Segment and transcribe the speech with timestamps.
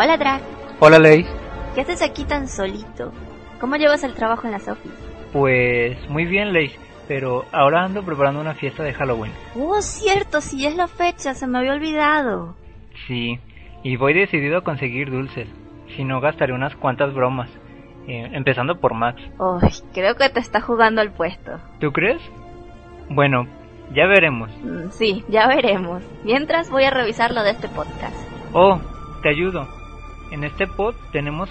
[0.00, 0.40] Hola, Drag.
[0.78, 1.26] Hola, Ley.
[1.74, 3.12] ¿Qué haces aquí tan solito?
[3.60, 4.94] ¿Cómo llevas el trabajo en las office?
[5.32, 6.70] Pues muy bien, Ley.
[7.08, 9.32] Pero ahora ando preparando una fiesta de Halloween.
[9.56, 12.54] Oh, cierto, sí es la fecha, se me había olvidado.
[13.08, 13.40] Sí,
[13.82, 15.48] y voy decidido a conseguir dulces.
[15.96, 17.50] Si no, gastaré unas cuantas bromas.
[18.06, 19.20] Eh, empezando por Max.
[19.40, 21.58] Uy, creo que te está jugando al puesto.
[21.80, 22.22] ¿Tú crees?
[23.10, 23.48] Bueno,
[23.92, 24.48] ya veremos.
[24.62, 26.04] Mm, Sí, ya veremos.
[26.22, 28.14] Mientras voy a revisar lo de este podcast.
[28.52, 28.78] Oh,
[29.24, 29.77] te ayudo.
[30.30, 31.50] En este pod tenemos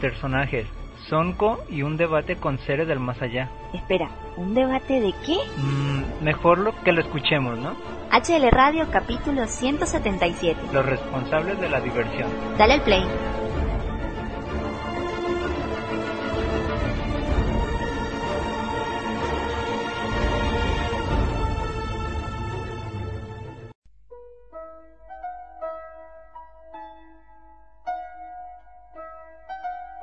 [0.00, 0.66] personajes,
[1.08, 3.50] Sonko y un debate con seres del más allá.
[3.72, 5.36] Espera, ¿un debate de qué?
[5.56, 7.74] Mm, mejor lo que lo escuchemos, ¿no?
[8.10, 10.58] HL Radio capítulo 177.
[10.72, 12.28] Los responsables de la diversión.
[12.56, 13.04] Dale al play.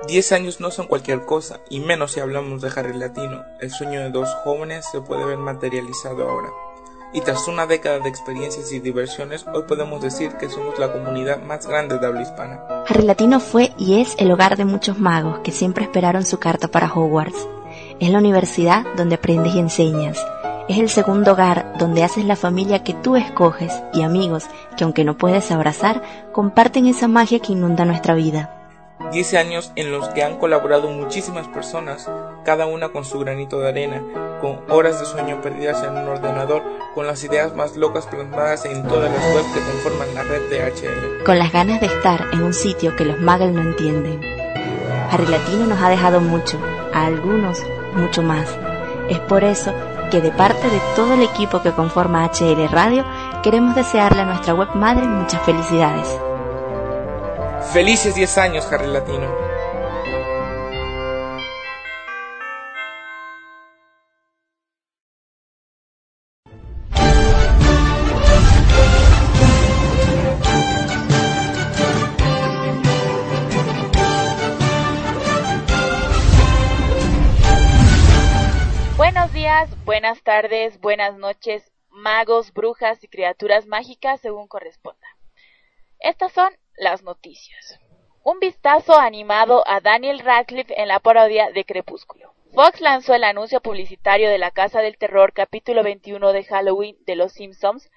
[0.08, 3.44] Diez años no son cualquier cosa, y menos si hablamos de Harry Latino.
[3.62, 6.50] El sueño de dos jóvenes se puede ver materializado ahora.
[7.14, 11.42] Y tras una década de experiencias y diversiones, hoy podemos decir que somos la comunidad
[11.42, 12.60] más grande de habla hispana.
[12.88, 16.68] Harry Latino fue y es el hogar de muchos magos que siempre esperaron su carta
[16.68, 17.48] para Hogwarts.
[18.00, 20.26] Es la universidad donde aprendes y enseñas.
[20.68, 25.04] Es el segundo hogar donde haces la familia que tú escoges y amigos que aunque
[25.04, 28.63] no puedes abrazar, comparten esa magia que inunda nuestra vida.
[29.12, 32.10] 10 años en los que han colaborado muchísimas personas,
[32.46, 34.02] cada una con su granito de arena,
[34.42, 38.84] con horas de sueño perdidas en un ordenador, con las ideas más locas plasmadas en
[38.88, 41.24] todas las webs que conforman la red de HL.
[41.24, 44.22] Con las ganas de estar en un sitio que los muggles no entienden.
[45.12, 46.60] Harry Latino nos ha dejado mucho,
[46.94, 47.62] a algunos
[47.96, 48.48] mucho más.
[49.10, 49.74] Es por eso
[50.10, 53.06] que de parte de todo el equipo que conforma HL Radio,
[53.42, 56.08] queremos desearle a nuestra web madre muchas felicidades.
[57.72, 59.28] Felices 10 años, Harry Latino.
[78.98, 85.08] Buenos días, buenas tardes, buenas noches, magos, brujas y criaturas mágicas según corresponda.
[86.00, 87.80] Estas son las noticias.
[88.24, 92.34] Un vistazo animado a Daniel Radcliffe en la parodia de Crepúsculo.
[92.54, 97.16] Fox lanzó el anuncio publicitario de La Casa del Terror capítulo 21 de Halloween de
[97.16, 97.92] Los Simpsons,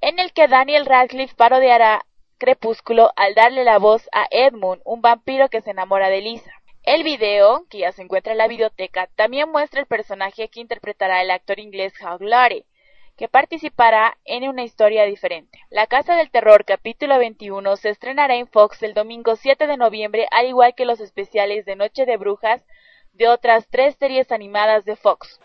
[0.00, 2.04] en el que Daniel Radcliffe parodiará
[2.38, 6.50] Crepúsculo al darle la voz a Edmund, un vampiro que se enamora de Lisa.
[6.82, 11.22] El video, que ya se encuentra en la videoteca, también muestra el personaje que interpretará
[11.22, 12.66] el actor inglés Hugh Laurie,
[13.16, 15.58] que participará en una historia diferente.
[15.70, 20.26] La Casa del Terror capítulo 21 se estrenará en Fox el domingo 7 de noviembre,
[20.30, 22.62] al igual que los especiales de Noche de Brujas
[23.12, 25.40] de otras tres series animadas de Fox.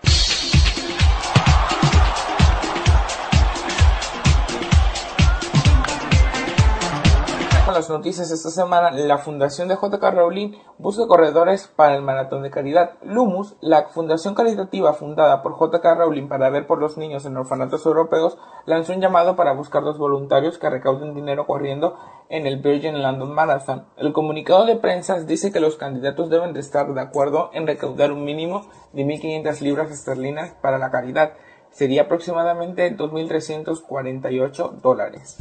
[7.70, 12.42] Con las noticias esta semana, la Fundación de JK Rowling busca corredores para el Maratón
[12.42, 12.94] de Caridad.
[13.04, 17.86] Lumus, la fundación caritativa fundada por JK Rowling para ver por los niños en orfanatos
[17.86, 21.96] europeos, lanzó un llamado para buscar dos voluntarios que recauden dinero corriendo
[22.30, 23.86] en el Virgin London Marathon.
[23.98, 28.12] El comunicado de prensa dice que los candidatos deben de estar de acuerdo en recaudar
[28.12, 31.34] un mínimo de 1.500 libras esterlinas para la caridad.
[31.70, 35.38] Sería aproximadamente 2.348 dólares.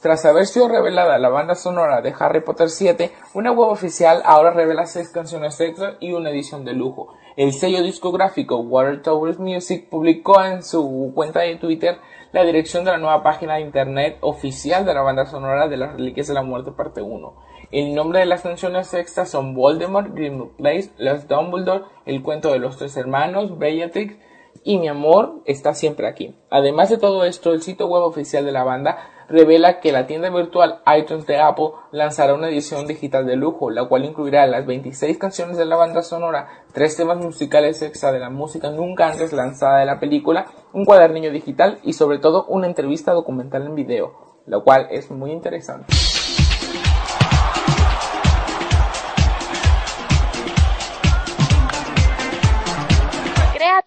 [0.00, 4.52] Tras haber sido revelada la banda sonora de Harry Potter 7, una web oficial ahora
[4.52, 7.14] revela seis canciones extra y una edición de lujo.
[7.36, 11.98] El sello discográfico Water Towers Music publicó en su cuenta de Twitter
[12.30, 15.94] la dirección de la nueva página de internet oficial de la banda sonora de las
[15.94, 17.34] Reliquias de la Muerte parte 1.
[17.72, 22.60] El nombre de las canciones extras son Voldemort, Grimmauld Place, Los Dumbledore, El cuento de
[22.60, 24.16] los tres hermanos, Bellatrix
[24.62, 26.36] y Mi amor está siempre aquí.
[26.50, 28.98] Además de todo esto, el sitio web oficial de la banda
[29.28, 33.86] revela que la tienda virtual iTunes de Apple lanzará una edición digital de lujo, la
[33.86, 38.30] cual incluirá las 26 canciones de la banda sonora, tres temas musicales extra de la
[38.30, 43.12] música nunca antes lanzada de la película, un cuadernillo digital y sobre todo una entrevista
[43.12, 45.94] documental en video, lo cual es muy interesante.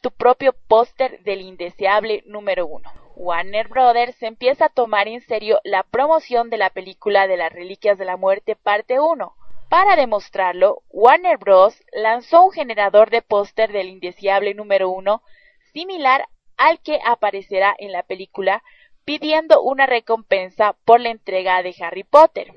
[0.01, 3.00] tu propio póster del indeseable número uno.
[3.15, 7.97] Warner Brothers empieza a tomar en serio la promoción de la película de las Reliquias
[7.97, 9.35] de la Muerte parte 1.
[9.69, 11.81] Para demostrarlo, Warner Bros.
[11.91, 15.21] lanzó un generador de póster del indeseable número 1
[15.73, 16.27] similar
[16.57, 18.63] al que aparecerá en la película,
[19.05, 22.53] pidiendo una recompensa por la entrega de Harry Potter.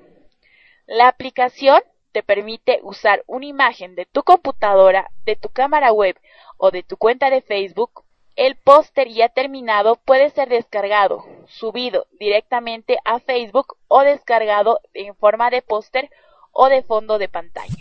[0.86, 1.80] La aplicación
[2.12, 6.18] te permite usar una imagen de tu computadora, de tu cámara web
[6.58, 8.04] o de tu cuenta de Facebook,
[8.36, 15.50] el póster ya terminado puede ser descargado, subido directamente a Facebook o descargado en forma
[15.50, 16.10] de póster
[16.52, 17.75] o de fondo de pantalla.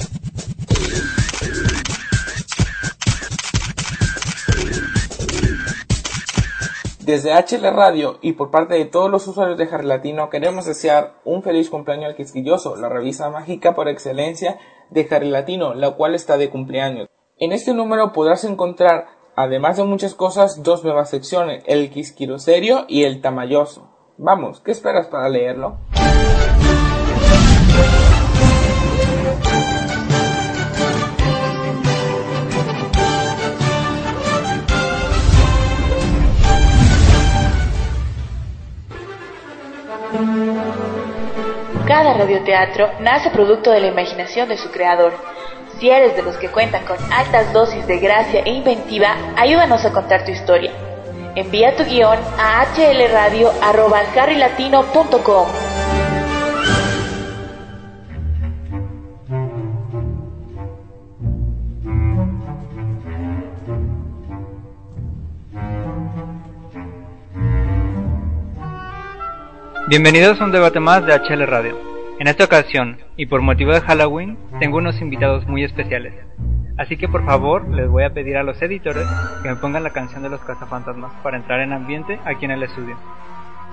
[7.05, 11.15] Desde HL Radio y por parte de todos los usuarios de Harry Latino queremos desear
[11.25, 14.57] un feliz cumpleaños al Quisquilloso, la revista mágica por excelencia
[14.89, 17.09] de Harry Latino, la cual está de cumpleaños.
[17.37, 23.03] En este número podrás encontrar, además de muchas cosas, dos nuevas secciones, el Quisquiroserio y
[23.03, 23.89] el Tamayoso.
[24.17, 25.77] Vamos, ¿qué esperas para leerlo?
[41.87, 45.13] Cada radioteatro nace producto de la imaginación de su creador
[45.91, 50.25] eres de los que cuentan con altas dosis de gracia e inventiva, ayúdanos a contar
[50.25, 50.71] tu historia.
[51.35, 53.87] Envía tu guion a hlradio.com.
[69.87, 71.92] Bienvenidos a un debate más de HL Radio.
[72.23, 76.13] En esta ocasión, y por motivo de Halloween, tengo unos invitados muy especiales.
[76.77, 79.05] Así que por favor les voy a pedir a los editores
[79.41, 82.63] que me pongan la canción de los cazafantasmas para entrar en ambiente aquí en el
[82.63, 82.95] estudio.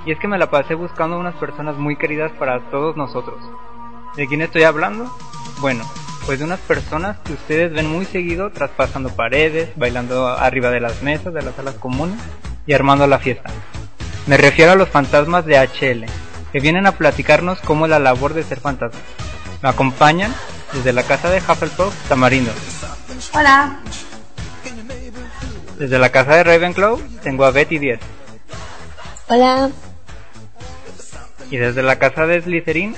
[0.04, 3.38] Y es que me la pasé buscando unas personas muy queridas para todos nosotros.
[4.16, 5.08] ¿De quién estoy hablando?
[5.60, 5.84] Bueno,
[6.26, 11.04] pues de unas personas que ustedes ven muy seguido traspasando paredes, bailando arriba de las
[11.04, 12.18] mesas de las salas comunes
[12.66, 13.48] y armando la fiesta.
[14.26, 16.06] Me refiero a los fantasmas de HL,
[16.52, 19.00] que vienen a platicarnos cómo es la labor de ser fantasma.
[19.62, 20.34] Me acompañan
[20.72, 22.52] desde la casa de Hufflepuff, Tamarindo.
[23.34, 23.80] Hola.
[25.78, 28.00] Desde la casa de Ravenclaw tengo a Betty 10.
[29.28, 29.70] Hola.
[31.50, 32.94] Y desde la casa de Slytherin,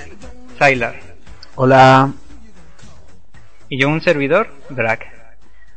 [0.59, 0.95] Sylar.
[1.55, 2.13] Hola.
[3.69, 5.05] Y yo un servidor, Drac.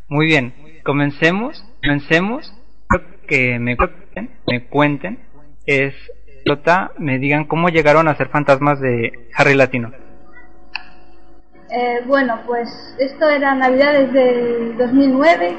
[0.09, 2.53] Muy bien, comencemos, comencemos.
[3.29, 3.77] Que me,
[4.47, 5.19] me cuenten
[5.67, 5.95] es
[6.99, 9.91] me digan cómo llegaron a ser fantasmas de Harry Latino.
[11.69, 12.69] Eh, bueno, pues
[13.01, 15.57] esto era Navidades del 2009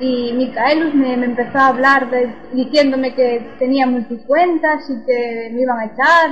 [0.00, 2.08] y Micaelus me, empezó a hablar
[2.54, 6.30] diciéndome que tenía multicuentas y que me iban a echar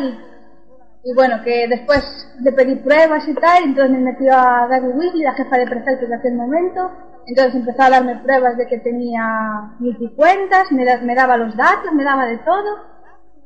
[1.05, 2.03] y, bueno, que después
[2.39, 6.09] de pedir pruebas y tal, entonces me metió a Gary Weasley, la jefa de prefectos
[6.09, 6.91] de aquel momento,
[7.27, 12.05] entonces empezó a darme pruebas de que tenía multicuentas, me, me daba los datos, me
[12.05, 12.92] daba de todo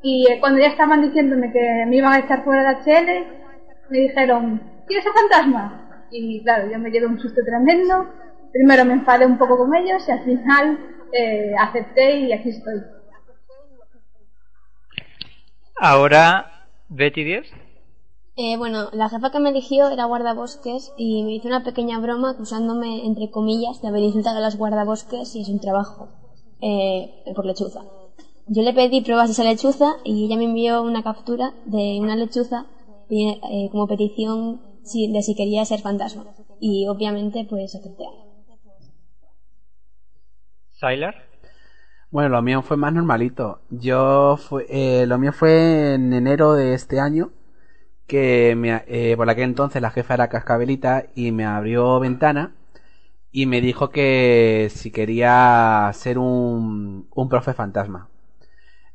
[0.08, 3.26] y eh, cuando ya estaban diciéndome que me iban a echar fuera de HL,
[3.90, 6.06] me dijeron, ¿quieres a fantasma?
[6.12, 8.06] Y claro, yo me llevé un susto tremendo.
[8.52, 10.78] Primero me enfadé un poco con ellos y al final
[11.12, 12.84] eh, acepté y aquí estoy.
[15.75, 16.52] Ahora,
[16.88, 17.50] Betty 10.
[18.36, 22.30] Eh, bueno, la jefa que me eligió era guardabosques y me hizo una pequeña broma
[22.30, 26.10] acusándome, entre comillas, de haber insultado a los guardabosques y es un trabajo
[26.60, 27.80] eh, por lechuza.
[28.48, 32.14] Yo le pedí pruebas de esa lechuza y ella me envió una captura de una
[32.14, 32.64] lechuza
[33.10, 36.24] eh, como petición de si quería ser fantasma.
[36.60, 38.04] Y obviamente pues acepté.
[40.72, 41.16] ¿Sylar?
[42.10, 43.58] Bueno, lo mío fue más normalito.
[43.70, 47.30] Yo fue, eh, lo mío fue en enero de este año
[48.06, 52.52] que me, eh, por aquel entonces la jefa era Cascabelita y me abrió ventana
[53.32, 58.08] y me dijo que si quería ser un, un profe fantasma.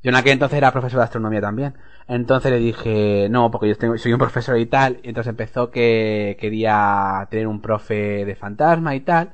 [0.03, 1.75] Yo en aquel entonces era profesor de astronomía también.
[2.07, 4.99] Entonces le dije, no, porque yo soy un profesor y tal.
[5.03, 9.31] Y entonces empezó que quería tener un profe de fantasma y tal.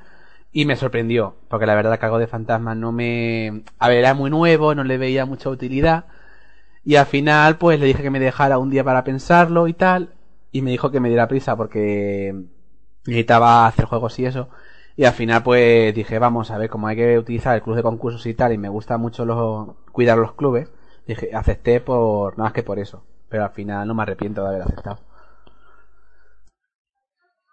[0.52, 3.64] Y me sorprendió, porque la verdad que algo de fantasma no me...
[3.78, 6.06] A ver, era muy nuevo, no le veía mucha utilidad.
[6.84, 10.14] Y al final, pues le dije que me dejara un día para pensarlo y tal.
[10.52, 12.34] Y me dijo que me diera prisa porque
[13.06, 14.48] necesitaba hacer juegos y eso.
[14.98, 17.84] Y al final, pues dije, vamos a ver, como hay que utilizar el club de
[17.84, 20.72] concursos y tal, y me gusta mucho los, cuidar los clubes,
[21.06, 23.04] dije, acepté por nada más que por eso.
[23.28, 24.98] Pero al final no me arrepiento de haber aceptado.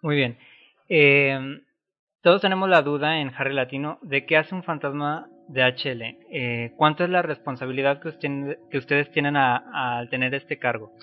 [0.01, 0.39] Muy bien.
[0.89, 1.61] Eh,
[2.21, 6.01] todos tenemos la duda en Harry Latino de qué hace un fantasma de HL.
[6.31, 10.93] Eh, ¿Cuánto es la responsabilidad que, usted, que ustedes tienen al tener este cargo?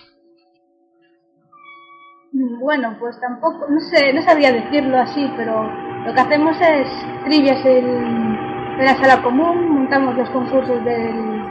[2.32, 5.64] Bueno, pues tampoco, no sé, no sabría decirlo así, pero
[6.04, 6.88] lo que hacemos es
[7.24, 8.32] trivias en,
[8.78, 11.44] la sala común, montamos los concursos del,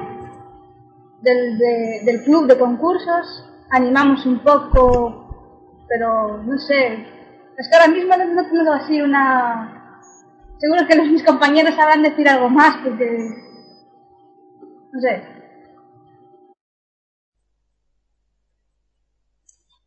[1.21, 1.57] del,
[2.03, 7.05] del club de concursos, animamos un poco, pero no sé,
[7.61, 9.99] es que ahora mismo no, tengo así una...
[10.57, 13.05] Seguro que los, mis compañeros sabrán decir algo más porque...
[14.91, 15.40] No sé.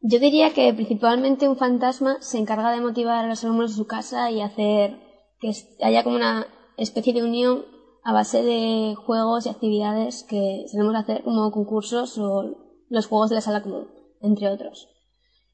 [0.07, 3.87] Yo diría que principalmente un fantasma se encarga de motivar a los alumnos de su
[3.87, 5.01] casa y hacer
[5.41, 5.51] que
[5.83, 6.47] haya como una
[6.77, 7.65] especie de unión
[8.03, 12.55] a base de juegos y actividades que solemos hacer como concursos o
[12.91, 13.89] los juegos de la sala común,
[14.21, 14.91] entre otros.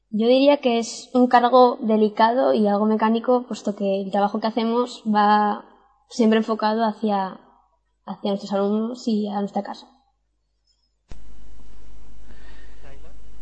[0.09, 4.47] Yo diría que es un cargo delicado y algo mecánico, puesto que el trabajo que
[4.47, 5.63] hacemos va
[6.09, 7.39] siempre enfocado hacia,
[8.05, 9.87] hacia nuestros alumnos y a nuestra casa.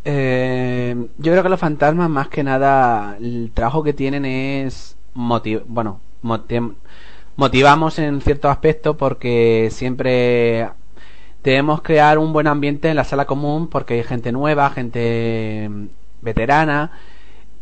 [0.05, 5.63] Eh, yo creo que los fantasmas, más que nada, el trabajo que tienen es motiv
[5.67, 5.99] bueno,
[7.35, 10.69] motivamos en cierto aspecto porque siempre
[11.43, 15.69] debemos crear un buen ambiente en la sala común porque hay gente nueva, gente
[16.21, 16.91] veterana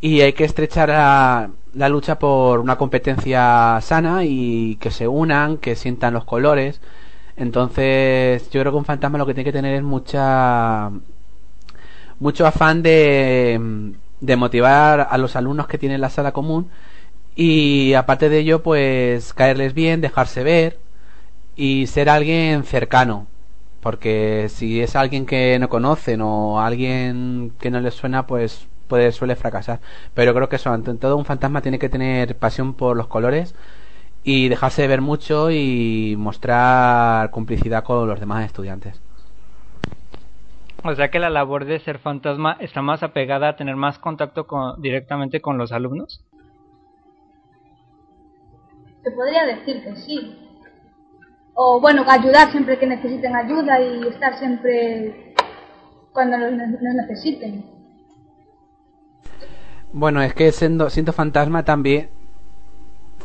[0.01, 5.75] y hay que estrechar la, lucha por una competencia sana y que se unan, que
[5.75, 6.81] sientan los colores.
[7.35, 10.91] Entonces, yo creo que un fantasma lo que tiene que tener es mucha
[12.19, 16.69] mucho afán de, de motivar a los alumnos que tienen la sala común
[17.35, 20.79] y aparte de ello, pues caerles bien, dejarse ver
[21.55, 23.27] y ser alguien cercano
[23.81, 29.11] porque si es alguien que no conocen o alguien que no les suena, pues puede
[29.13, 29.79] suele fracasar.
[30.13, 33.55] Pero creo que eso, ante todo un fantasma tiene que tener pasión por los colores
[34.23, 38.99] y dejarse ver mucho y mostrar complicidad con los demás estudiantes.
[40.89, 44.47] O sea que la labor de ser fantasma está más apegada a tener más contacto
[44.47, 46.23] con, directamente con los alumnos.
[49.03, 50.47] Se podría decir que sí,
[51.55, 55.33] o bueno, ayudar siempre que necesiten ayuda y estar siempre
[56.13, 57.65] cuando nos, necesiten.
[59.91, 62.09] Bueno, es que siendo, siento fantasma también,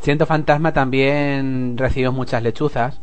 [0.00, 3.00] siento fantasma también recibo muchas lechuzas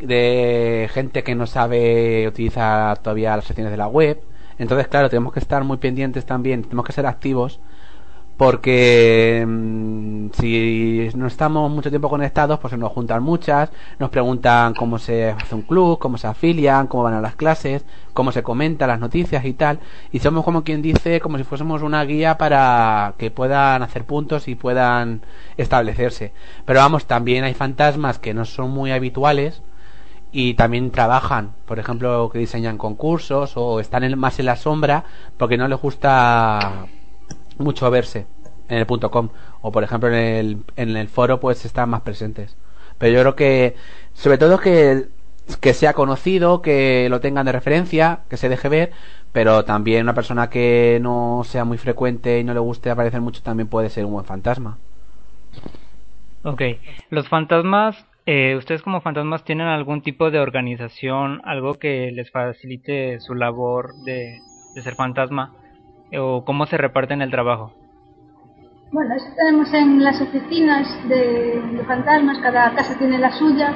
[0.00, 4.20] de gente que no sabe utilizar todavía las secciones de la web.
[4.58, 7.60] Entonces, claro, tenemos que estar muy pendientes también, tenemos que ser activos
[8.40, 14.98] porque mm, si no estamos mucho tiempo conectados, pues nos juntan muchas, nos preguntan cómo
[14.98, 18.88] se hace un club, cómo se afilian, cómo van a las clases, cómo se comentan
[18.88, 19.80] las noticias y tal,
[20.10, 24.48] y somos como quien dice, como si fuésemos una guía para que puedan hacer puntos
[24.48, 25.20] y puedan
[25.58, 26.32] establecerse.
[26.64, 29.60] Pero vamos, también hay fantasmas que no son muy habituales,
[30.32, 35.04] y también trabajan, por ejemplo, que diseñan concursos o están más en la sombra
[35.36, 36.86] porque no les gusta
[37.58, 38.26] mucho verse
[38.68, 42.02] en el punto .com o por ejemplo en el, en el foro pues están más
[42.02, 42.56] presentes.
[42.98, 43.76] Pero yo creo que
[44.14, 45.08] sobre todo que
[45.60, 48.92] que sea conocido que lo tengan de referencia que se deje ver
[49.32, 53.42] pero también una persona que no sea muy frecuente y no le guste aparecer mucho
[53.42, 54.78] también puede ser un buen fantasma.
[56.42, 56.62] Ok,
[57.10, 57.96] los fantasmas
[58.32, 63.96] eh, ¿Ustedes como fantasmas tienen algún tipo de organización, algo que les facilite su labor
[64.04, 64.38] de,
[64.80, 65.52] ser fantasma?
[66.16, 67.72] o cómo se reparten el trabajo?
[68.92, 73.74] Bueno, eso tenemos en las oficinas de, fantasmas, cada casa tiene la suya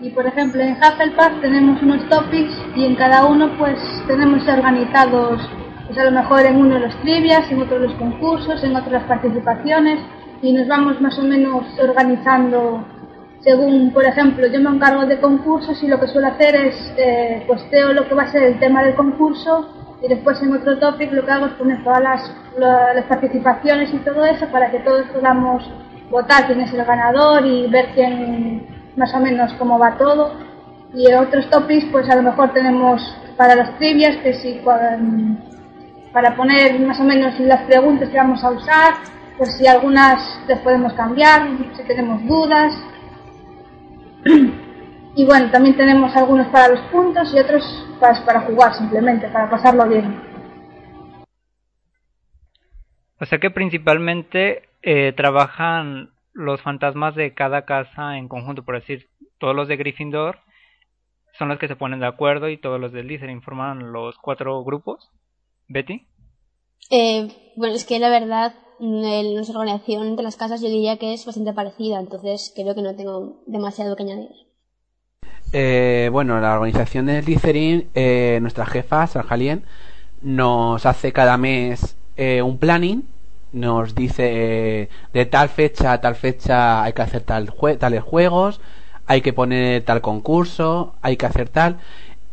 [0.00, 5.46] y por ejemplo en Hufflepuff tenemos unos topics y en cada uno pues tenemos organizados
[5.86, 9.98] pues a lo mejor en uno los trivias, en otro los concursos, en otras participaciones
[10.40, 12.82] y nos vamos más o menos organizando
[13.42, 17.42] según, por ejemplo, yo me encargo de concursos y lo que suelo hacer es eh,
[17.46, 19.68] posteo lo que va a ser el tema del concurso
[20.02, 23.98] y después en otro topic lo que hago es poner todas las, las participaciones y
[23.98, 25.70] todo eso para que todos podamos
[26.10, 28.66] votar quién es el ganador y ver quién
[28.96, 30.32] más o menos cómo va todo.
[30.92, 33.00] Y en otros topics pues a lo mejor tenemos
[33.36, 34.60] para las trivias que si
[36.12, 38.94] para poner más o menos las preguntas que vamos a usar
[39.38, 42.74] pues si algunas les podemos cambiar si tenemos dudas
[45.16, 47.64] Y bueno, también tenemos algunos para los puntos y otros
[47.98, 50.22] para, para jugar simplemente, para pasarlo bien.
[53.20, 59.08] O sea que principalmente eh, trabajan los fantasmas de cada casa en conjunto, por decir,
[59.38, 60.38] todos los de Gryffindor
[61.38, 64.62] son los que se ponen de acuerdo y todos los del Slytherin forman los cuatro
[64.62, 65.10] grupos.
[65.68, 66.06] Betty.
[66.90, 71.14] Eh, bueno, es que la verdad, mm, nuestra organización de las casas yo diría que
[71.14, 74.30] es bastante parecida, entonces creo que no tengo demasiado que añadir.
[75.52, 79.64] Eh, bueno, la organización de Slytherin, eh, nuestra jefa, Sarjalien,
[80.22, 83.04] nos hace cada mes eh, un planning,
[83.52, 88.60] nos dice de tal fecha a tal fecha hay que hacer tal tales juegos,
[89.06, 91.78] hay que poner tal concurso, hay que hacer tal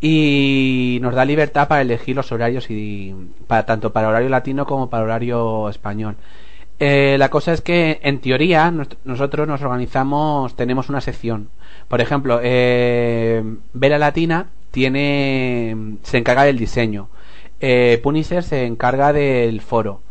[0.01, 3.15] y nos da libertad para elegir los horarios y
[3.47, 6.15] para tanto para horario latino como para horario español.
[6.79, 8.71] Eh, la cosa es que en teoría
[9.03, 11.49] nosotros nos organizamos, tenemos una sección.
[11.87, 17.09] Por ejemplo, eh, Vera Latina tiene, se encarga del diseño.
[17.59, 20.01] Eh, Punisher se encarga del foro.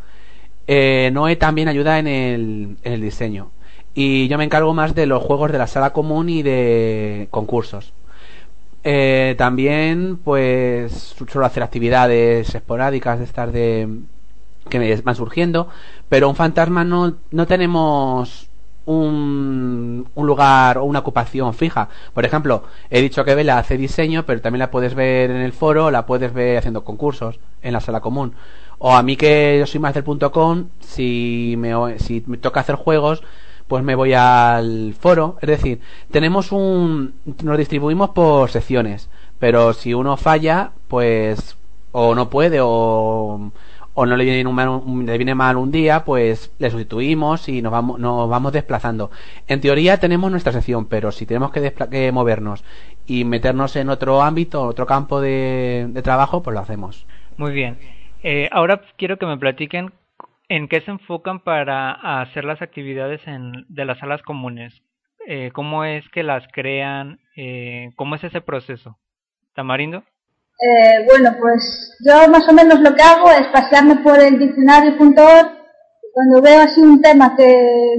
[0.66, 3.50] Eh, Noé también ayuda en el, en el diseño.
[3.94, 7.92] Y yo me encargo más de los juegos de la sala común y de concursos.
[8.88, 13.88] Eh, también, pues, suelo hacer actividades esporádicas de estas de
[14.68, 15.68] que me van surgiendo,
[16.08, 18.48] pero un fantasma no, no tenemos
[18.84, 21.88] un, un, lugar o una ocupación fija.
[22.14, 25.52] Por ejemplo, he dicho que Vela hace diseño, pero también la puedes ver en el
[25.52, 28.34] foro, la puedes ver haciendo concursos en la sala común.
[28.78, 32.60] O a mí que yo soy más del punto com, si me, si me toca
[32.60, 33.24] hacer juegos,
[33.68, 35.38] pues me voy al foro.
[35.40, 35.80] Es decir,
[36.10, 37.14] tenemos un.
[37.42, 39.10] Nos distribuimos por secciones.
[39.38, 41.56] Pero si uno falla, pues.
[41.92, 43.52] O no puede, o.
[43.98, 47.72] O no le viene, un le viene mal un día, pues le sustituimos y nos
[47.72, 49.10] vamos, nos vamos desplazando.
[49.48, 52.62] En teoría tenemos nuestra sección, pero si tenemos que, que movernos
[53.06, 57.06] y meternos en otro ámbito, otro campo de, de trabajo, pues lo hacemos.
[57.38, 57.78] Muy bien.
[58.22, 59.92] Eh, ahora quiero que me platiquen
[60.48, 64.72] ¿En qué se enfocan para hacer las actividades en, de las salas comunes?
[65.26, 67.18] Eh, ¿Cómo es que las crean?
[67.36, 68.96] Eh, ¿Cómo es ese proceso?
[69.54, 69.98] ¿Tamarindo?
[69.98, 75.56] Eh, bueno, pues yo más o menos lo que hago es pasearme por el diccionario.org
[76.14, 77.44] cuando veo así un tema que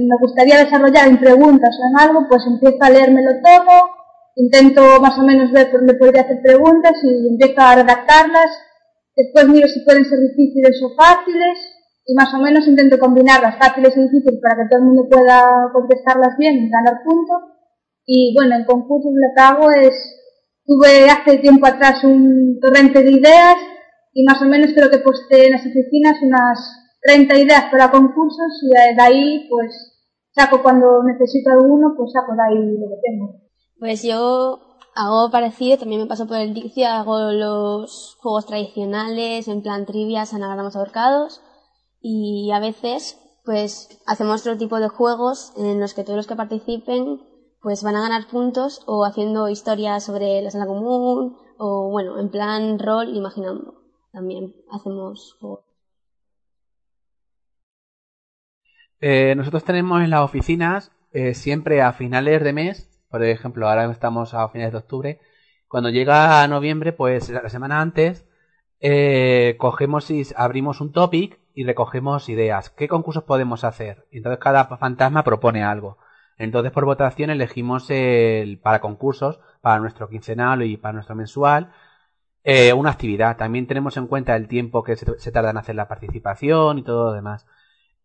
[0.00, 3.90] me gustaría desarrollar en preguntas o en algo, pues empiezo a leérmelo todo,
[4.34, 8.50] intento más o menos ver por dónde podría hacer preguntas y empiezo a redactarlas.
[9.14, 11.77] Después miro si pueden ser difíciles o fáciles
[12.08, 15.68] y más o menos intento combinar fáciles y difíciles para que todo el mundo pueda
[15.74, 17.36] contestarlas bien y ganar puntos.
[18.06, 19.92] Y bueno, en concursos lo que hago es,
[20.64, 23.56] tuve hace tiempo atrás un torrente de ideas
[24.14, 26.58] y más o menos creo que posté en las oficinas unas
[27.02, 29.70] 30 ideas para concursos y de ahí pues
[30.30, 33.34] saco cuando necesito alguno, pues saco de ahí lo que tengo.
[33.78, 34.60] Pues yo
[34.94, 40.32] hago parecido, también me paso por el diccio, hago los juegos tradicionales, en plan trivias,
[40.32, 41.42] anagramas ahorcados,
[42.00, 46.36] y a veces pues hacemos otro tipo de juegos en los que todos los que
[46.36, 47.20] participen
[47.60, 52.30] pues van a ganar puntos o haciendo historias sobre la sala común o bueno, en
[52.30, 53.82] plan rol imaginando.
[54.12, 55.64] También hacemos juegos.
[59.00, 63.90] Eh, nosotros tenemos en las oficinas eh, siempre a finales de mes, por ejemplo, ahora
[63.90, 65.20] estamos a finales de octubre,
[65.68, 68.26] cuando llega a noviembre, pues la semana antes,
[68.80, 72.70] eh, cogemos y abrimos un topic y recogemos ideas.
[72.70, 74.06] ¿Qué concursos podemos hacer?
[74.12, 75.98] Entonces cada fantasma propone algo.
[76.36, 81.72] Entonces por votación elegimos el, para concursos, para nuestro quincenal y para nuestro mensual,
[82.44, 83.36] eh, una actividad.
[83.36, 87.06] También tenemos en cuenta el tiempo que se, tarda en hacer la participación y todo
[87.06, 87.44] lo demás.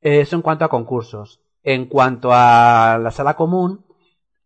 [0.01, 1.39] Eso en cuanto a concursos.
[1.61, 3.85] En cuanto a la sala común,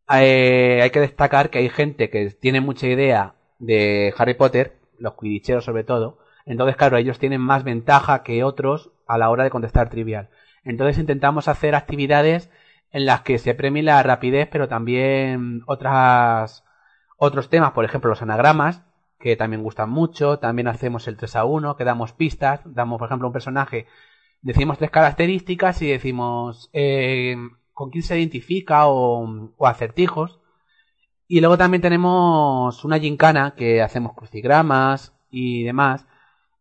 [0.09, 5.13] eh, hay que destacar que hay gente que tiene mucha idea de Harry Potter, los
[5.13, 6.17] cuidicheros sobre todo,
[6.47, 10.29] entonces, claro, ellos tienen más ventaja que otros a la hora de contestar trivial.
[10.63, 12.49] Entonces intentamos hacer actividades
[12.91, 16.63] en las que se premie la rapidez, pero también otras
[17.17, 18.83] otros temas, por ejemplo, los anagramas,
[19.19, 23.07] que también gustan mucho, también hacemos el 3 a 1, que damos pistas, damos, por
[23.07, 23.87] ejemplo, un personaje,
[24.41, 27.35] decimos tres características y decimos eh,
[27.73, 30.39] con quién se identifica o, o acertijos.
[31.27, 36.05] Y luego también tenemos una gincana que hacemos crucigramas y demás,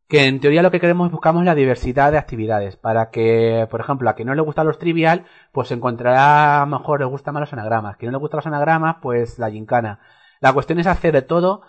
[0.09, 4.09] que en teoría lo que queremos buscamos la diversidad de actividades para que, por ejemplo,
[4.09, 7.97] a quien no le gusta los trivial, pues encontrará mejor le gusta más los anagramas.
[7.97, 10.01] Que no le gustan los anagramas, pues la gincana.
[10.41, 11.63] La cuestión es hacer de todo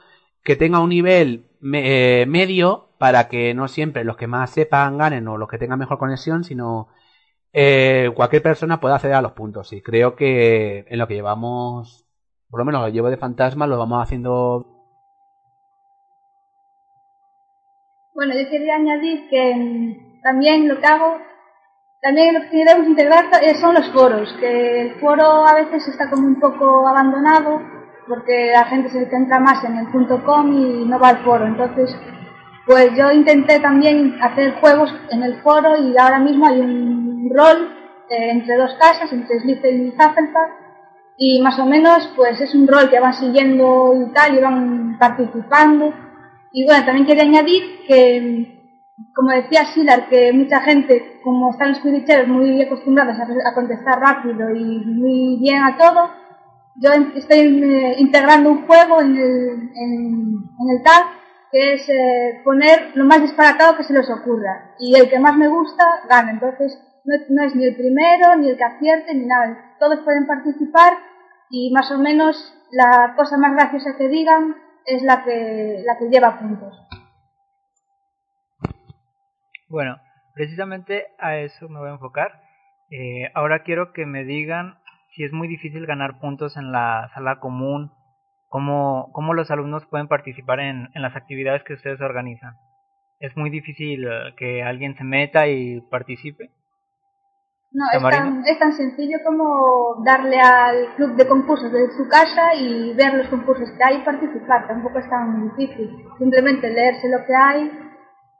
[0.43, 5.27] que tenga un nivel eh, medio para que no siempre los que más sepan ganen
[5.27, 6.89] o los que tengan mejor conexión, sino
[7.53, 9.73] eh, cualquier persona pueda acceder a los puntos.
[9.73, 12.07] Y creo que en lo que llevamos
[12.49, 14.76] por lo menos lo llevo de fantasma, lo vamos haciendo
[18.17, 21.19] Bueno, yo quería añadir que mm, también lo que hago,
[22.01, 26.09] también lo que queremos integrar eh, son los foros, que el foro a veces está
[26.09, 27.61] como un poco abandonado
[28.07, 31.45] porque la gente se centra más en el punto .com y no va al foro.
[31.45, 31.95] Entonces,
[32.65, 37.71] pues yo intenté también hacer juegos en el foro y ahora mismo hay un rol
[38.09, 40.49] eh, entre dos casas, entre Slytherin y Hufflepuff,
[41.17, 44.97] y más o menos pues es un rol que van siguiendo y tal, y van
[44.97, 45.93] participando
[46.51, 48.73] y bueno, también quería añadir que,
[49.13, 54.49] como decía Silar, que mucha gente, como están los quidditcheros muy acostumbrados a, contestar rápido
[54.55, 56.09] y muy bien a todo,
[56.75, 61.05] yo estoy eh, integrando un juego en el, en, el tag
[61.51, 64.75] que es eh, poner lo más disparatado que se les ocurra.
[64.79, 66.31] Y el que más me gusta, gana.
[66.31, 69.75] Entonces, no, no, es ni el primero, ni el que acierte, ni nada.
[69.79, 70.93] Todos pueden participar
[71.49, 74.55] y más o menos la cosa más graciosa que digan
[74.87, 76.73] es la que, la que lleva puntos.
[79.69, 79.97] Bueno,
[80.33, 82.41] precisamente a eso me voy a enfocar.
[82.89, 84.79] Eh, ahora quiero que me digan
[85.13, 87.91] si es muy difícil ganar puntos en la sala común,
[88.47, 92.55] cómo, cómo los alumnos pueden participar en, en las actividades que ustedes organizan.
[93.19, 96.51] ¿Es muy difícil que alguien se meta y participe?
[97.71, 102.55] No, es tan, es tan, sencillo como darle al club de concursos de su casa
[102.55, 104.67] y ver los concursos que hay y participar.
[104.67, 105.91] Tampoco es tan difícil.
[106.17, 107.71] Simplemente leerse lo que hay,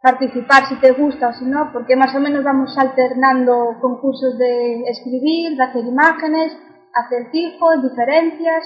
[0.01, 4.83] participar si te gusta o si no, porque más o menos vamos alternando concursos de
[4.83, 6.57] escribir, de hacer imágenes,
[6.93, 8.63] hacer tipos, diferencias,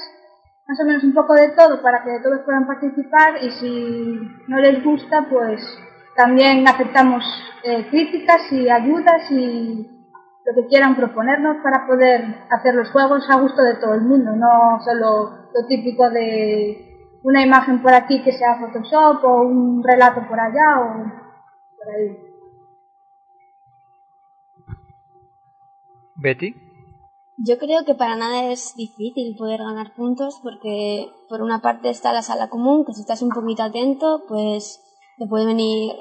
[0.68, 4.60] más o menos un poco de todo para que todos puedan participar y si no
[4.60, 5.62] les gusta, pues
[6.16, 7.24] también aceptamos
[7.64, 10.01] eh, críticas y ayudas y
[10.46, 14.32] lo que quieran proponernos para poder hacer los juegos a gusto de todo el mundo,
[14.36, 16.92] no solo lo típico de
[17.24, 20.94] una imagen por aquí que sea Photoshop o un relato por allá o
[21.78, 22.18] por ahí.
[26.16, 26.56] Betty.
[27.38, 32.14] Yo creo que para nada es difícil poder ganar puntos porque por una parte está
[32.14, 34.80] la sala común, que si estás un poquito atento, pues
[35.18, 35.94] te puede venir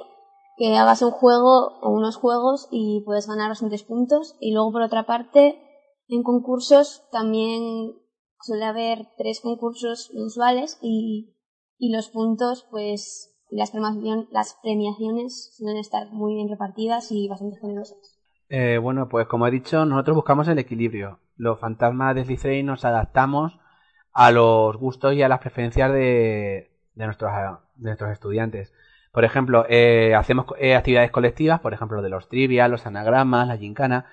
[0.61, 4.37] que hagas un juego o unos juegos y puedes ganar bastantes puntos.
[4.40, 5.59] Y luego, por otra parte,
[6.07, 7.94] en concursos también
[8.42, 11.35] suele haber tres concursos mensuales y,
[11.79, 18.20] y los puntos, pues, las, las premiaciones suelen estar muy bien repartidas y bastante generosas.
[18.51, 21.20] Eh, bueno, pues como he dicho, nosotros buscamos el equilibrio.
[21.37, 23.59] Los fantasmas de Slytherin nos adaptamos
[24.12, 27.33] a los gustos y a las preferencias de, de, nuestros,
[27.77, 28.75] de nuestros estudiantes.
[29.12, 33.57] Por ejemplo, eh, hacemos eh, actividades colectivas, por ejemplo, de los trivias, los anagramas, la
[33.57, 34.07] gincana,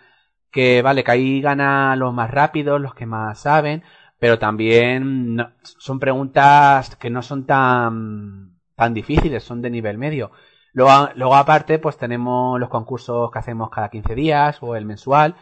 [0.52, 3.84] que vale, que ahí ganan los más rápidos, los que más saben,
[4.20, 10.32] pero también son preguntas que no son tan, tan difíciles, son de nivel medio.
[10.74, 15.36] Luego, luego aparte, pues tenemos los concursos que hacemos cada 15 días o el mensual,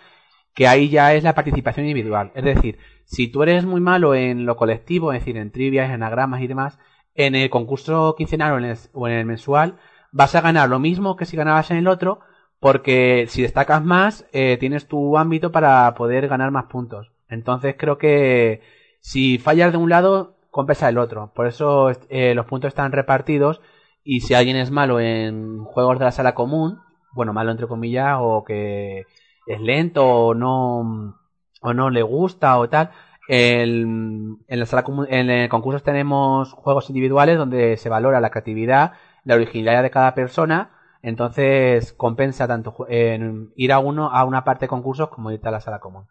[0.54, 2.32] que ahí ya es la participación individual.
[2.36, 5.96] Es decir, si tú eres muy malo en lo colectivo, es decir, en trivias, en
[5.96, 6.80] anagramas y demás,
[7.16, 8.54] en el concurso quincenal
[8.94, 9.78] o en el, mensual
[10.12, 12.20] vas a ganar lo mismo que si ganabas en el otro,
[12.60, 17.12] porque si destacas más, eh, tienes tu ámbito para poder ganar más puntos.
[17.30, 18.62] Entonces creo que
[19.02, 21.32] si fallas de un lado, compensa el otro.
[21.36, 23.62] Por eso eh, los puntos están repartidos
[24.04, 26.80] y si alguien es malo en juegos de la sala común,
[27.14, 29.06] bueno, malo entre comillas, o que
[29.48, 31.16] es lento o no,
[31.62, 32.92] o no le gusta o tal,
[33.28, 39.36] en, la sala en el concurso tenemos juegos individuales donde se valora la creatividad, la
[39.36, 40.72] originalidad de cada persona.
[41.02, 45.62] Entonces compensa tanto ir a uno a una parte de concursos como ir a la
[45.62, 46.06] sala común.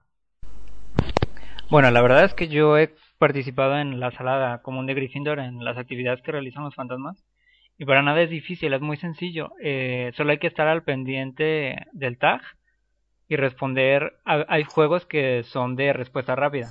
[1.71, 5.65] Bueno, la verdad es que yo he participado en la sala común de Gryffindor en
[5.65, 7.25] las actividades que realizan los fantasmas
[7.77, 9.51] y para nada es difícil, es muy sencillo.
[9.61, 12.43] Eh, solo hay que estar al pendiente del tag
[13.29, 14.19] y responder.
[14.25, 16.71] hay juegos que son de respuesta rápida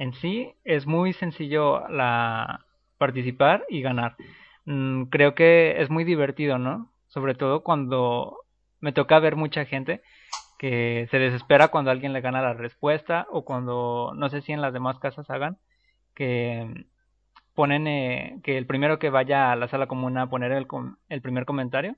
[0.00, 2.64] en sí es muy sencillo la
[2.96, 4.16] participar y ganar.
[4.64, 6.90] Mm, creo que es muy divertido, ¿no?
[7.08, 8.38] Sobre todo cuando
[8.80, 10.02] me toca ver mucha gente
[10.58, 14.62] que se desespera cuando alguien le gana la respuesta o cuando no sé si en
[14.62, 15.58] las demás casas hagan
[16.14, 16.86] que
[17.54, 20.66] ponen eh, que el primero que vaya a la sala común a poner el,
[21.10, 21.96] el primer comentario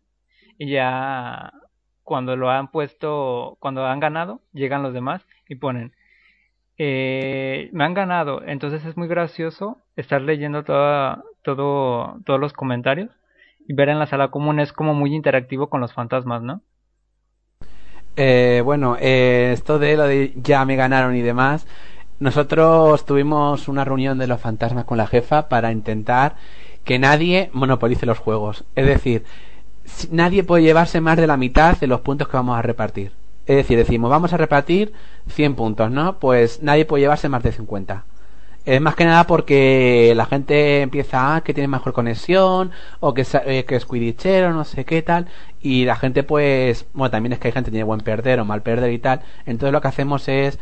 [0.59, 1.53] y ya
[2.03, 5.93] cuando lo han puesto, cuando han ganado, llegan los demás y ponen
[6.79, 8.43] eh, me han ganado.
[8.45, 13.11] Entonces es muy gracioso estar leyendo todo, todos los comentarios
[13.67, 16.63] y ver en la sala común es como muy interactivo con los fantasmas, ¿no?
[18.17, 21.67] Eh, bueno, eh, esto de lo de ya me ganaron y demás,
[22.21, 26.37] nosotros tuvimos una reunión de los fantasmas con la jefa para intentar
[26.85, 28.65] que nadie monopolice los juegos.
[28.75, 29.25] Es decir,
[30.11, 33.13] nadie puede llevarse más de la mitad de los puntos que vamos a repartir.
[33.47, 34.93] Es decir, decimos, vamos a repartir
[35.29, 36.19] 100 puntos, ¿no?
[36.19, 38.05] Pues nadie puede llevarse más de 50.
[38.65, 43.27] Es más que nada porque la gente empieza a que tiene mejor conexión o que,
[43.47, 45.27] eh, que es cuidichero, no sé qué tal.
[45.61, 48.45] Y la gente, pues, bueno, también es que hay gente que tiene buen perder o
[48.45, 49.23] mal perder y tal.
[49.47, 50.59] Entonces lo que hacemos es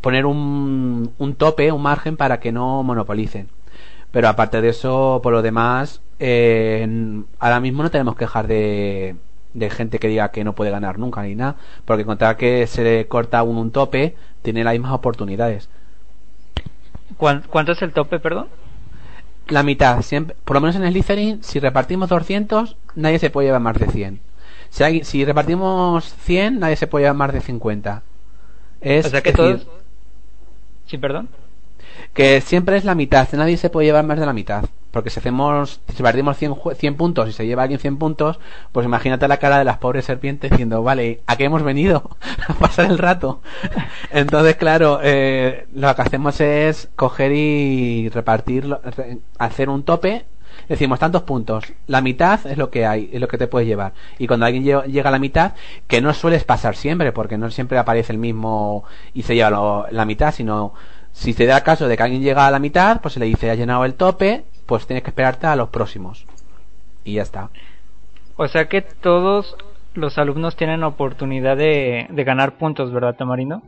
[0.00, 3.48] poner un, un tope, un margen para que no monopolicen.
[4.12, 6.86] Pero aparte de eso, por lo demás, eh,
[7.38, 9.16] ahora mismo no tenemos que dejar de,
[9.54, 12.84] de gente que diga que no puede ganar nunca ni nada, porque contar que se
[12.84, 15.68] le corta un, un tope, tiene las mismas oportunidades.
[17.16, 18.48] ¿Cuánto es el tope, perdón?
[19.48, 23.48] La mitad, siempre, por lo menos en el Slytherin, si repartimos 200, nadie se puede
[23.48, 24.20] llevar más de 100.
[24.70, 28.02] Si, si repartimos 100, nadie se puede llevar más de 50.
[28.80, 29.66] Es, o sea que todos...
[30.86, 31.28] Sí, perdón
[32.14, 34.64] que siempre es la mitad, nadie se puede llevar más de la mitad.
[34.90, 38.38] Porque si hacemos, si partimos 100, 100 puntos y se lleva alguien 100 puntos,
[38.72, 42.10] pues imagínate la cara de las pobres serpientes diciendo, vale, ¿a qué hemos venido?
[42.48, 43.40] a pasar el rato.
[44.10, 48.76] Entonces, claro, eh, lo que hacemos es coger y repartir,
[49.38, 50.24] hacer un tope
[50.68, 53.92] decimos tantos puntos, la mitad es lo que hay, es lo que te puedes llevar.
[54.18, 55.52] Y cuando alguien llega a la mitad,
[55.86, 60.04] que no sueles pasar siempre, porque no siempre aparece el mismo y se lleva la
[60.04, 60.72] mitad, sino
[61.12, 63.50] si se da caso de que alguien llega a la mitad, pues se le dice
[63.50, 66.24] ha llenado el tope, pues tienes que esperarte a los próximos.
[67.02, 67.50] Y ya está.
[68.36, 69.56] O sea que todos
[69.94, 73.62] los alumnos tienen oportunidad de, ganar puntos, ¿verdad, Tamarino?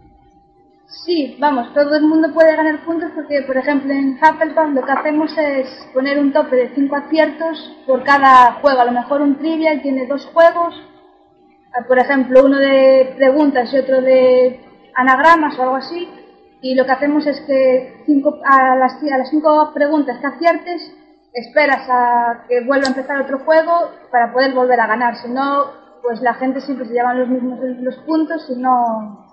[0.87, 4.93] Sí, vamos, todo el mundo puede ganar puntos porque, por ejemplo, en Hufflepuff lo que
[4.93, 8.81] hacemos es poner un tope de 5 aciertos por cada juego.
[8.83, 10.81] A lo mejor un trivial tiene dos juegos,
[11.75, 14.61] ah, por ejemplo, uno de preguntas y otro de
[14.95, 16.09] anagramas o algo así
[16.63, 20.95] y lo que hacemos es que cinco, a, las, a las cinco preguntas que aciertes
[21.35, 25.17] esperas a que vuelva a empezar otro juego para poder volver a ganar.
[25.17, 25.67] Si no,
[26.03, 29.29] pues la gente siempre se llevan los mismos los puntos y no,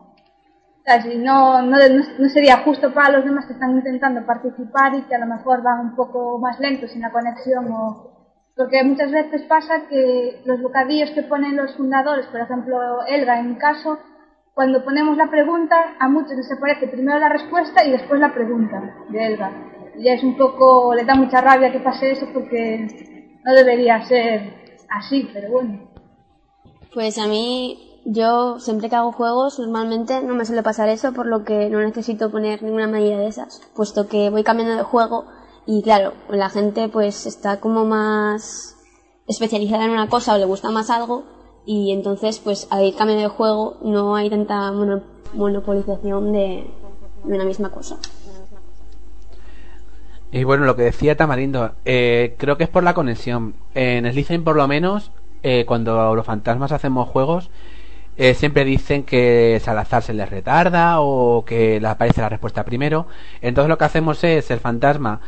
[1.18, 1.78] no, no,
[2.18, 5.62] no, sería justo para los demás que están intentando participar y que a lo mejor
[5.62, 8.10] van un poco más lentos en la conexión o
[8.56, 13.52] porque muchas veces pasa que los bocadillos que ponen los fundadores, por ejemplo Elga en
[13.52, 14.00] mi caso,
[14.60, 18.94] cuando ponemos la pregunta, a muchos les aparece primero la respuesta y después la pregunta
[19.08, 19.54] de Elga.
[19.98, 24.06] Y ya es un poco, le da mucha rabia que pase eso porque no debería
[24.06, 25.90] ser así, pero bueno.
[26.94, 31.26] Pues a mí, yo siempre que hago juegos, normalmente no me suele pasar eso, por
[31.26, 35.24] lo que no necesito poner ninguna medida de esas, puesto que voy cambiando de juego
[35.66, 38.76] y claro, la gente pues está como más
[39.26, 41.39] especializada en una cosa o le gusta más algo
[41.70, 44.74] y entonces pues hay cambio de juego no hay tanta
[45.36, 46.66] monopolización de,
[47.24, 47.98] una misma cosa.
[50.32, 53.54] Y bueno, lo que decía Tamarindo, eh, creo que es por la conexión.
[53.76, 55.12] En Slytherin por lo menos,
[55.44, 57.52] eh, cuando los fantasmas hacemos juegos,
[58.18, 63.06] eh, siempre dicen que Salazar se les retarda o que le aparece la respuesta primero.
[63.42, 65.22] Entonces lo que hacemos es el fantasma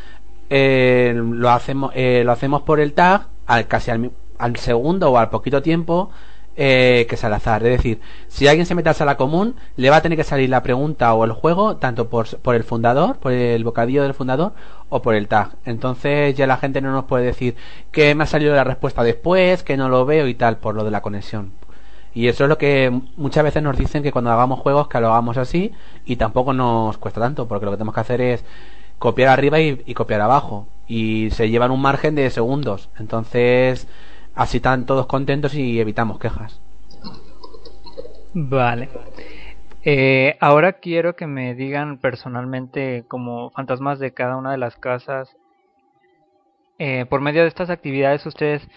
[0.49, 5.61] lo hacemos lo hacemos por el tag al casi al, al segundo o al poquito
[5.61, 6.09] tiempo
[6.55, 7.65] eh, que Salazar.
[7.65, 10.49] Es decir, si alguien se mete a sala común, le va a tener que salir
[10.49, 14.53] la pregunta o el juego, tanto por, por el fundador, por el bocadillo del fundador,
[14.89, 15.51] o por el tag.
[15.65, 17.55] Entonces ya la gente no nos puede decir
[17.91, 20.83] que me ha salido la respuesta después, que no lo veo y tal, por lo
[20.83, 21.53] de la conexión.
[22.13, 25.07] Y eso es lo que muchas veces nos dicen que cuando hagamos juegos que lo
[25.07, 25.71] hagamos así
[26.05, 28.43] y tampoco nos cuesta tanto, porque lo que tenemos que hacer es
[28.99, 30.67] copiar arriba y, y copiar abajo.
[30.87, 32.89] Y se llevan un margen de segundos.
[32.99, 33.87] Entonces,
[34.35, 36.61] Así están todos contentos y evitamos quejas.
[38.33, 38.89] Vale.
[39.83, 45.35] Eh, ahora quiero que me digan personalmente como fantasmas de cada una de las casas.
[46.77, 48.67] Eh, por medio de estas actividades ustedes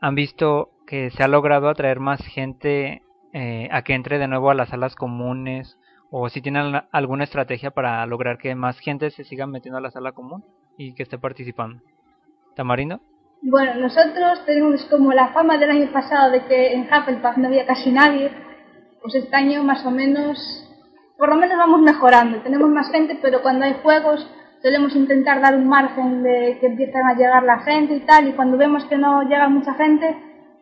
[0.00, 4.50] han visto que se ha logrado atraer más gente eh, a que entre de nuevo
[4.50, 5.78] a las salas comunes
[6.10, 9.90] o si tienen alguna estrategia para lograr que más gente se siga metiendo a la
[9.90, 10.44] sala común
[10.78, 11.82] y que esté participando.
[12.54, 13.00] Tamarindo.
[13.48, 17.64] Bueno, nosotros tenemos como la fama del año pasado de que en Hufflepuff no había
[17.64, 18.32] casi nadie,
[19.00, 20.36] pues este año más o menos,
[21.16, 24.28] por lo menos vamos mejorando, tenemos más gente, pero cuando hay juegos
[24.60, 28.32] solemos intentar dar un margen de que empiezan a llegar la gente y tal, y
[28.32, 30.16] cuando vemos que no llega mucha gente,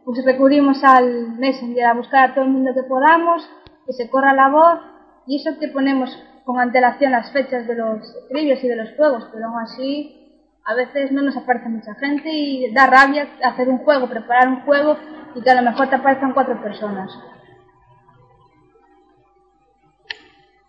[0.04, 3.48] pues recurrimos al Messenger a buscar a todo el mundo que podamos,
[3.86, 4.80] que se corra la voz,
[5.26, 6.10] y eso que ponemos
[6.44, 10.20] con antelación las fechas de los trivios y de los juegos, pero aún así
[10.64, 14.62] a veces no nos aparece mucha gente y da rabia hacer un juego, preparar un
[14.62, 14.96] juego
[15.34, 17.10] y que a lo mejor te aparezcan cuatro personas.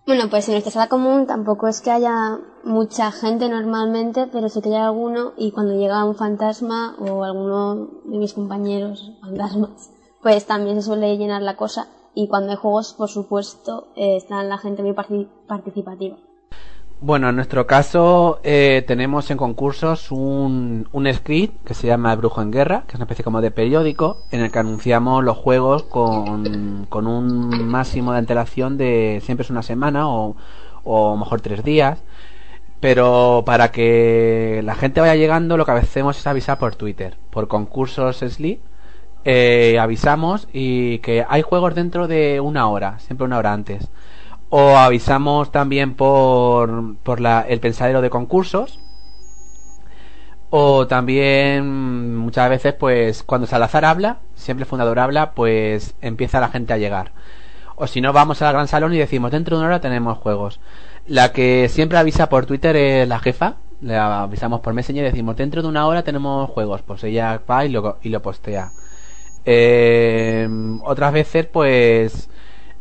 [0.05, 4.61] Bueno, pues en nuestra sala común tampoco es que haya mucha gente normalmente, pero sí
[4.61, 9.89] que hay alguno y cuando llega un fantasma o alguno de mis compañeros fantasmas,
[10.21, 14.43] pues también se suele llenar la cosa y cuando hay juegos, por supuesto, eh, está
[14.43, 14.93] la gente muy
[15.47, 16.17] participativa.
[17.01, 22.41] Bueno, en nuestro caso eh, tenemos en concursos un, un script que se llama Brujo
[22.41, 25.83] en Guerra, que es una especie como de periódico en el que anunciamos los juegos
[25.83, 30.35] con, con un máximo de antelación de siempre es una semana o,
[30.83, 32.01] o mejor tres días.
[32.79, 37.47] Pero para que la gente vaya llegando, lo que hacemos es avisar por Twitter, por
[37.47, 38.59] concursos SLI.
[39.25, 43.89] Eh, avisamos y que hay juegos dentro de una hora, siempre una hora antes
[44.57, 48.79] o avisamos también por, por la, el pensadero de concursos.
[50.49, 56.47] O también muchas veces pues cuando Salazar habla siempre el fundador habla pues empieza la
[56.47, 57.11] gente a llegar.
[57.75, 60.61] O si no vamos al gran salón y decimos dentro de una hora tenemos juegos
[61.05, 63.55] la que siempre avisa por Twitter es la jefa.
[63.81, 67.65] Le avisamos por Messenger y decimos dentro de una hora tenemos juegos pues ella va
[67.65, 68.71] y lo, y lo postea.
[69.43, 70.47] Eh,
[70.85, 72.29] otras veces pues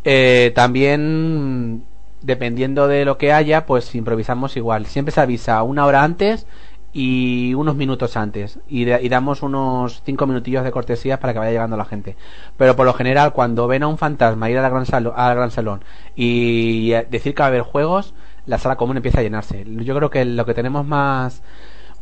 [0.04, 1.84] eh, también,
[2.22, 4.86] dependiendo de lo que haya, pues improvisamos igual.
[4.86, 6.46] Siempre se avisa una hora antes
[6.92, 8.58] y unos minutos antes.
[8.68, 12.16] Y, damos unos cinco minutillos de cortesía para que vaya llegando la gente.
[12.56, 15.82] Pero por lo general, cuando ven a un fantasma ir al gran, al gran salón
[16.14, 18.14] y decir que va a haber juegos,
[18.46, 19.64] la sala común empieza a llenarse.
[19.66, 21.42] Yo creo que lo que tenemos más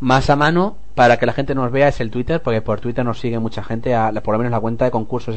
[0.02, 3.04] más a mano para que la gente nos vea es el Twitter, porque por Twitter
[3.04, 5.36] nos sigue mucha gente, a, por lo menos la cuenta de concursos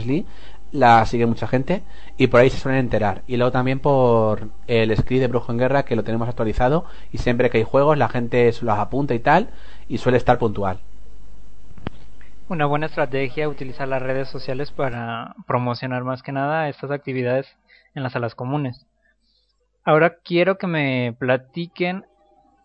[0.71, 1.83] la sigue mucha gente
[2.17, 3.23] y por ahí se suelen enterar.
[3.27, 7.19] Y luego también por el script de Brujo en Guerra que lo tenemos actualizado y
[7.19, 9.49] siempre que hay juegos la gente se los apunta y tal
[9.87, 10.79] y suele estar puntual.
[12.47, 17.47] Una buena estrategia utilizar las redes sociales para promocionar más que nada estas actividades
[17.95, 18.85] en las salas comunes.
[19.83, 22.05] Ahora quiero que me platiquen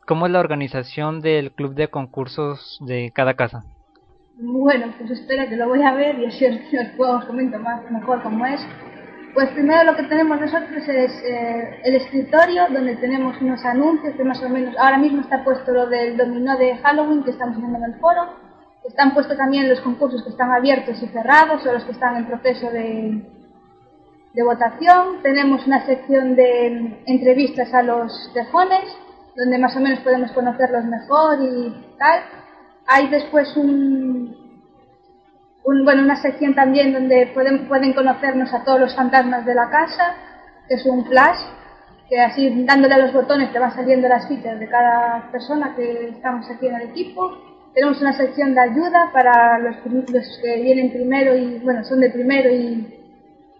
[0.07, 3.65] cómo es la organización del club de concursos de cada casa.
[4.43, 6.57] Bueno, pues espera que lo voy a ver y así os,
[6.99, 8.61] os comento más mejor cómo es.
[9.35, 14.25] Pues primero lo que tenemos nosotros es eh, el escritorio donde tenemos unos anuncios que
[14.25, 17.77] más o menos ahora mismo está puesto lo del dominó de Halloween que estamos haciendo
[17.79, 18.35] en el foro.
[18.83, 22.27] Están puestos también los concursos que están abiertos y cerrados o los que están en
[22.27, 23.23] proceso de,
[24.33, 25.21] de votación.
[25.23, 28.85] Tenemos una sección de entrevistas a los tejones
[29.37, 32.23] donde más o menos podemos conocerlos mejor y tal
[32.93, 34.37] hay después un,
[35.85, 40.17] bueno, una sección también donde pueden, pueden conocernos a todos los fantasmas de la casa,
[40.67, 41.39] que es un flash,
[42.09, 46.09] que así dándole a los botones te van saliendo las fichas de cada persona que
[46.09, 47.31] estamos aquí en el equipo.
[47.73, 49.77] Tenemos una sección de ayuda para los,
[50.43, 52.93] que vienen primero y, bueno, son de primero y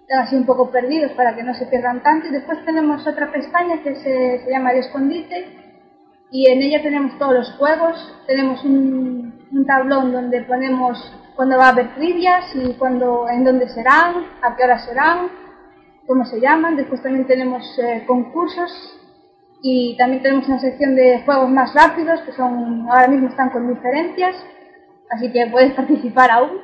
[0.01, 2.27] están así un poco perdidos para que no se pierdan tanto.
[2.27, 5.60] Y después tenemos otra pestaña que se, se llama el escondite,
[6.31, 10.99] y en ella tenemos todos los juegos, tenemos un, un tablón donde ponemos
[11.35, 15.29] cuándo va a haber trivias y cuándo, en dónde serán, a qué hora serán,
[16.07, 18.71] cómo se llaman, después también tenemos eh, concursos.
[19.63, 23.69] Y también tenemos una sección de juegos más rápidos que son ahora mismo están con
[23.69, 24.35] diferencias,
[25.11, 26.59] así que puedes participar aún.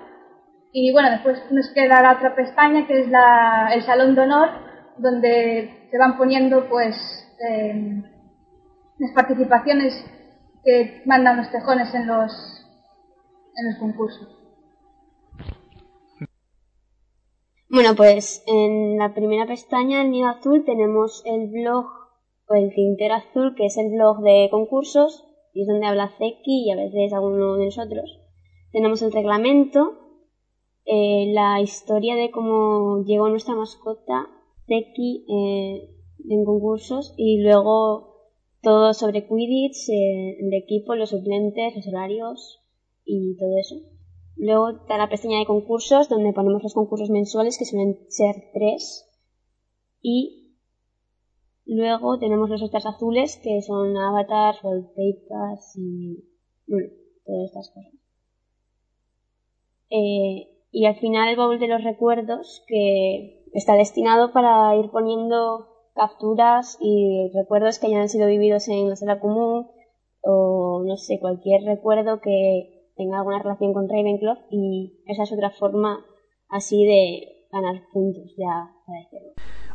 [0.73, 4.49] Y bueno, después nos queda la otra pestaña que es la, el salón de honor,
[4.97, 6.97] donde se van poniendo pues
[7.47, 8.03] eh,
[8.99, 10.05] las participaciones
[10.65, 12.33] que mandan los tejones en los,
[13.57, 14.37] en los concursos.
[17.69, 21.87] Bueno, pues en la primera pestaña, en Nido Azul, tenemos el blog
[22.49, 26.65] o el Tintero Azul, que es el blog de concursos, y es donde habla Zeki
[26.65, 28.21] y a veces alguno de nosotros.
[28.73, 29.99] Tenemos el reglamento,
[30.85, 34.27] eh, la historia de cómo llegó nuestra mascota,
[34.67, 35.91] Zeki, eh,
[36.31, 38.16] en concursos, y luego
[38.63, 42.61] todo sobre Quidditch, eh, el equipo, los suplentes, los horarios
[43.05, 43.77] y todo eso.
[44.37, 49.09] Luego está la pestaña de concursos, donde ponemos los concursos mensuales, que suelen ser tres.
[50.03, 50.53] Y
[51.65, 56.25] luego tenemos los otros azules, que son avatars, wallpapers y
[56.67, 56.89] bueno,
[57.25, 57.95] todas estas cosas.
[59.91, 65.76] Eh, y al final el baúl de los recuerdos, que está destinado para ir poniendo
[65.97, 69.67] capturas y recuerdos que hayan sido vividos en la sala común
[70.21, 75.51] o no sé, cualquier recuerdo que tenga alguna relación con Ravenclaw y esa es otra
[75.51, 76.05] forma
[76.49, 78.71] así de ganar puntos, ya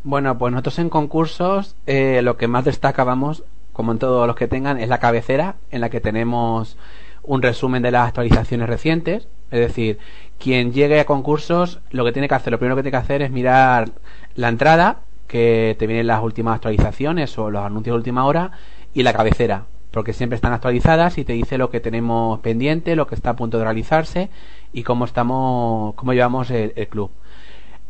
[0.03, 3.43] Bueno, pues nosotros en concursos eh, lo que más destacábamos,
[3.73, 6.77] como en todos los que tengan, es la cabecera en la que tenemos
[7.23, 9.27] un resumen de las actualizaciones recientes.
[9.51, 9.99] Es decir,
[10.37, 13.21] quien llegue a concursos, lo que tiene que hacer, lo primero que tiene que hacer
[13.21, 13.89] es mirar
[14.35, 15.01] la entrada
[15.31, 18.51] que te vienen las últimas actualizaciones o los anuncios de última hora,
[18.93, 23.07] y la cabecera, porque siempre están actualizadas y te dice lo que tenemos pendiente, lo
[23.07, 24.29] que está a punto de realizarse
[24.73, 27.11] y cómo estamos, cómo llevamos el, club.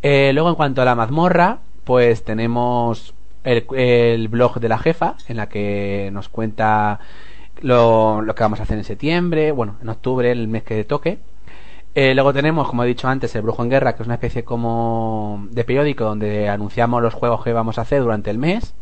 [0.03, 5.37] Eh, luego en cuanto a la mazmorra, pues tenemos el, blog de la jefa, en
[5.37, 6.99] la que nos cuenta
[7.61, 11.17] lo, lo, que vamos a hacer en septiembre, bueno, en octubre, el mes que toque.
[11.93, 14.43] Eh, luego tenemos, como he dicho antes, el Brujo en Guerra, que es una especie
[14.45, 18.73] como de periódico donde anunciamos los juegos que vamos a hacer durante el mes.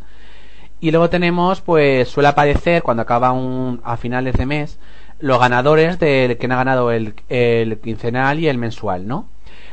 [0.80, 4.80] Y luego tenemos, pues suele aparecer cuando acaba un, a finales de mes
[5.20, 9.28] los ganadores de quien ha ganado el, el quincenal y el mensual, ¿no?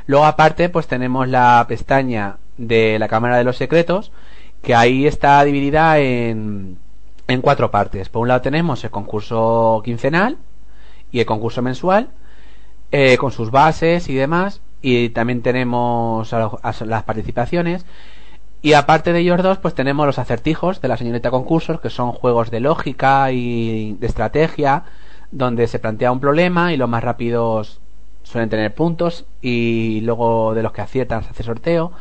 [0.07, 4.11] Luego aparte, pues tenemos la pestaña de la Cámara de los Secretos,
[4.62, 6.78] que ahí está dividida en,
[7.28, 8.09] en cuatro partes.
[8.09, 10.39] Por un lado tenemos el concurso quincenal
[11.12, 12.09] y el concurso mensual,
[12.93, 17.84] eh, con sus bases y demás, y también tenemos las participaciones.
[18.62, 22.12] Y aparte de ellos dos, pues tenemos los acertijos de la señorita concursos, que son
[22.12, 24.84] juegos de lógica y de estrategia,
[25.30, 27.80] donde se plantea un problema y los más rápidos
[28.22, 31.93] suelen tener puntos y luego de los que aciertan se hace sorteo.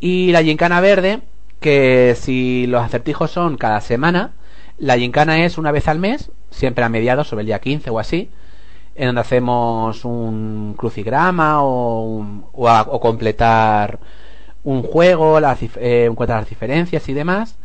[0.00, 1.20] Y la gincana verde,
[1.60, 4.32] que si los acertijos son cada semana,
[4.78, 7.98] la gincana es una vez al mes, siempre a mediados, sobre el día 15 o
[7.98, 8.30] así,
[8.98, 14.00] en donde hacemos un crucigrama o, o, completar
[14.64, 17.56] un juego, las, eh, las diferencias y demás.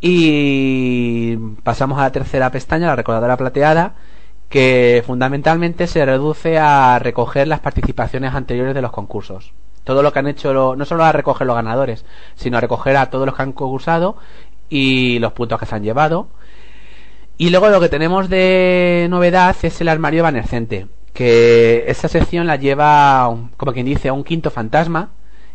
[0.00, 3.94] Y pasamos a la tercera pestaña, la recordadora plateada,
[4.48, 9.52] que fundamentalmente se reduce a recoger las participaciones anteriores de los concursos.
[9.84, 13.10] Todo lo que han hecho, no solo a recoger los ganadores, sino a recoger a
[13.10, 14.16] todos los que han concursado
[14.70, 16.28] y los puntos que se han llevado.
[17.38, 22.56] Y luego lo que tenemos de novedad es el armario evanescente, que esa sección la
[22.56, 25.10] lleva, como quien dice, a un quinto fantasma,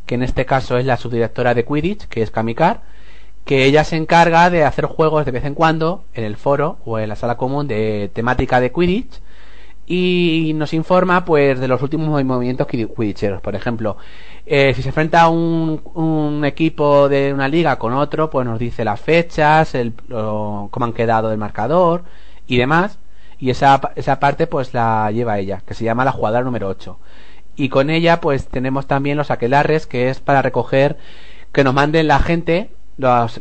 [0.05, 2.81] que en este caso es la subdirectora de Quidditch, que es Kamikar,
[3.45, 6.99] que ella se encarga de hacer juegos de vez en cuando en el foro o
[6.99, 9.19] en la sala común de temática de Quidditch
[9.85, 13.41] y nos informa pues de los últimos movimientos quidditcheros.
[13.41, 13.97] Por ejemplo,
[14.45, 18.85] eh, si se enfrenta un, un, equipo de una liga con otro, pues nos dice
[18.85, 22.03] las fechas, el, cómo han quedado el marcador
[22.47, 22.99] y demás.
[23.39, 26.99] Y esa, esa parte pues la lleva ella, que se llama la jugadora número 8.
[27.55, 30.97] Y con ella pues tenemos también los aquelarres, que es para recoger
[31.51, 33.39] que nos manden la gente los,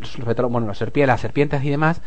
[0.48, 2.00] bueno, los serpientes, las serpientes y demás,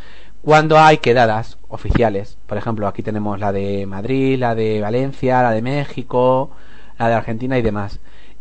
[0.44, 2.38] cuando hay quedadas oficiales.
[2.48, 6.52] Por ejemplo, aquí tenemos la de Madrid, la de Valencia, la de México,
[7.00, 8.00] la de Argentina y demás.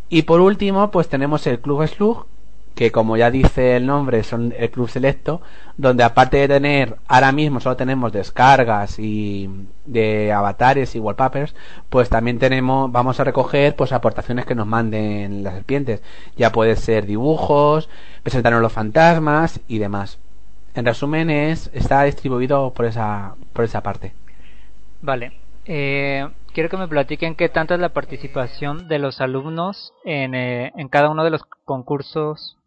[0.09, 2.27] Y por último, pues tenemos el Club Slug,
[2.75, 5.41] que como ya dice el nombre, son el club selecto,
[5.77, 9.49] donde aparte de tener, ahora mismo solo tenemos descargas y
[9.85, 11.55] de avatares y wallpapers,
[11.89, 16.01] pues también tenemos, vamos a recoger pues aportaciones que nos manden las serpientes.
[16.35, 17.89] Ya puede ser dibujos,
[18.23, 20.19] presentarnos los fantasmas y demás.
[20.75, 24.13] En resumen es, está distribuido por esa, por esa parte.
[25.01, 25.33] Vale.
[25.65, 30.71] Eh, quiero que me platiquen qué tanto es la participación de los alumnos en, eh,
[30.75, 32.57] en cada uno de los concursos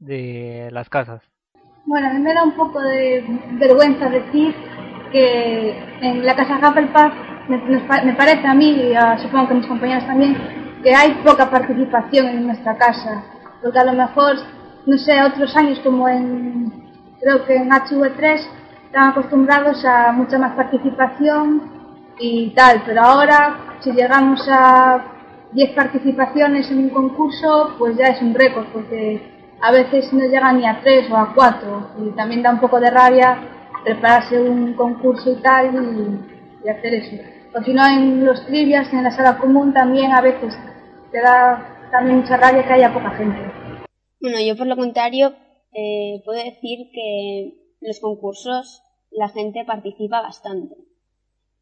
[0.00, 1.22] de las casas?
[1.86, 3.24] Bueno, a mí me da un poco de
[3.58, 4.54] vergüenza decir
[5.12, 5.70] que
[6.00, 7.12] en la casa Hufflepuff
[7.48, 7.58] me,
[8.04, 10.36] me parece a mí, y supongo que mis compañeros también,
[10.82, 13.24] que hay poca participación en nuestra casa.
[13.60, 14.36] Porque a lo mejor,
[14.86, 16.89] no sé, otros años como en,
[17.20, 18.40] creo que en HV3,
[18.86, 21.62] están acostumbrados a mucha más participación
[22.18, 25.04] y tal, pero ahora si llegamos a
[25.52, 29.20] 10 participaciones en un concurso, pues ya es un récord, porque
[29.60, 32.80] a veces no llega ni a tres o a cuatro y también da un poco
[32.80, 33.38] de rabia
[33.84, 35.74] prepararse un concurso y tal
[36.64, 37.16] y, hacer eso.
[37.54, 40.56] O si no, en los trivias, en la sala común también a veces
[41.10, 43.38] te da también mucha rabia que haya poca gente.
[44.20, 45.34] Bueno, yo por lo contrario
[45.72, 50.76] eh, puedo decir que en los concursos la gente participa bastante.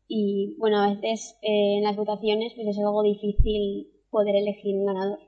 [0.07, 4.87] Y bueno, a veces eh, en las votaciones pues es algo difícil poder elegir un
[4.87, 5.21] ganador.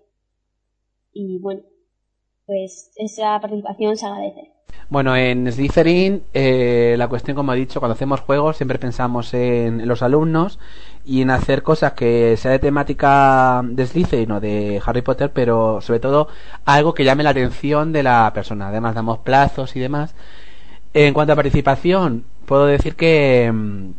[1.12, 1.62] Y bueno,
[2.47, 4.53] pues esa participación se agradece.
[4.88, 9.86] Bueno, en Slytherin eh, la cuestión, como he dicho, cuando hacemos juegos siempre pensamos en,
[9.86, 10.58] los alumnos
[11.04, 15.80] y en hacer cosas que sea de temática de Slytherin o de Harry Potter, pero
[15.80, 16.28] sobre todo
[16.64, 18.68] algo que llame la atención de la persona.
[18.68, 20.14] Además damos plazos y demás.
[20.92, 23.90] En cuanto a participación, puedo decir que mm,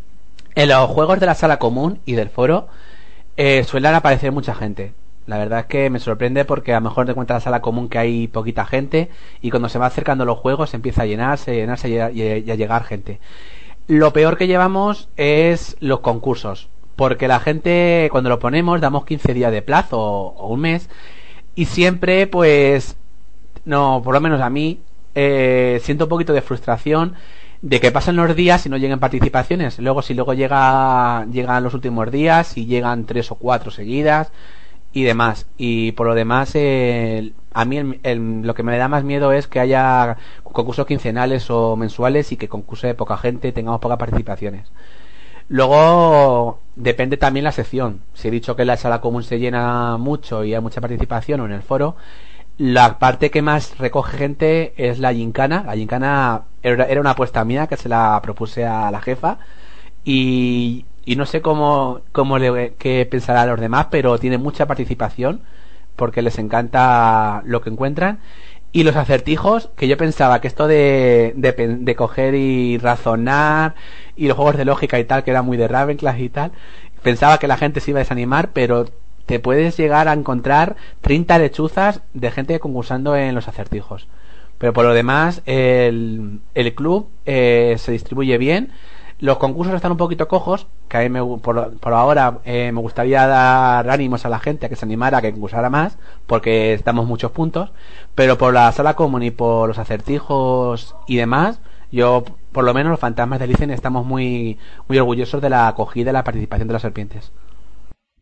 [0.56, 2.68] en los juegos de la sala común y del foro
[3.38, 4.94] eh, suelen aparecer mucha gente.
[5.28, 7.90] La verdad es que me sorprende porque a lo mejor te encuentras la sala común
[7.90, 9.10] que hay poquita gente
[9.42, 12.84] y cuando se va acercando los juegos empieza a llenarse, a llenarse y a, llegar
[12.84, 13.20] gente.
[13.88, 19.34] Lo peor que llevamos es los concursos, porque la gente cuando lo ponemos damos 15
[19.34, 20.90] días de plazo o, un mes
[21.54, 22.96] y siempre pues
[23.64, 24.80] no, por lo menos a mí,
[25.14, 27.14] eh, siento un poquito de frustración
[27.62, 29.78] de que pasen los días y no lleguen participaciones.
[29.78, 34.32] Luego, si luego llega, llegan los últimos días y llegan tres o cuatro seguidas
[34.94, 35.48] y demás.
[35.58, 38.00] Y por lo demás, a mí
[38.44, 42.50] lo que me da más miedo es que haya concursos quincenales o mensuales y que
[42.50, 44.72] concurse de poca gente tengamos pocas participaciones.
[45.50, 48.02] Luego depende también la sección.
[48.14, 51.46] Si he dicho que la sala común se llena mucho y hay mucha participación o
[51.46, 51.96] en el foro,
[52.58, 55.64] la parte que más recoge gente es la gincana.
[55.66, 59.40] La gincana era una apuesta mía que se la propuse a la jefa
[60.06, 65.42] y, no sé cómo, cómo le, qué pensará los demás, pero tiene mucha participación
[65.96, 68.20] porque les encanta lo que encuentran.
[68.74, 73.76] Y los acertijos, que yo pensaba que esto de, de, coger y razonar
[74.16, 76.52] y los juegos de lógica y tal, que era muy de Ravenclaw y tal,
[77.04, 78.86] pensaba que la gente se iba a desanimar, pero
[79.26, 84.08] te puedes llegar a encontrar 30 lechuzas de gente concursando en los acertijos.
[84.58, 88.72] Pero por lo demás, el, el club eh, se distribuye bien.
[89.22, 92.82] Los concursos están un poquito cojos, que a mí me, por, por ahora eh, me
[92.82, 96.74] gustaría dar ánimos a la gente a que se animara a que concursara más, porque
[96.74, 97.72] estamos muchos puntos.
[98.16, 101.62] Pero por la sala común y por los acertijos y demás,
[101.92, 104.58] yo, por lo menos los fantasmas de Licen, estamos muy,
[104.88, 107.32] muy orgullosos de la acogida y la participación de las serpientes.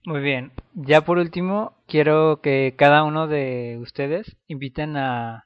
[0.03, 0.51] Muy bien.
[0.73, 5.45] Ya por último, quiero que cada uno de ustedes inviten a,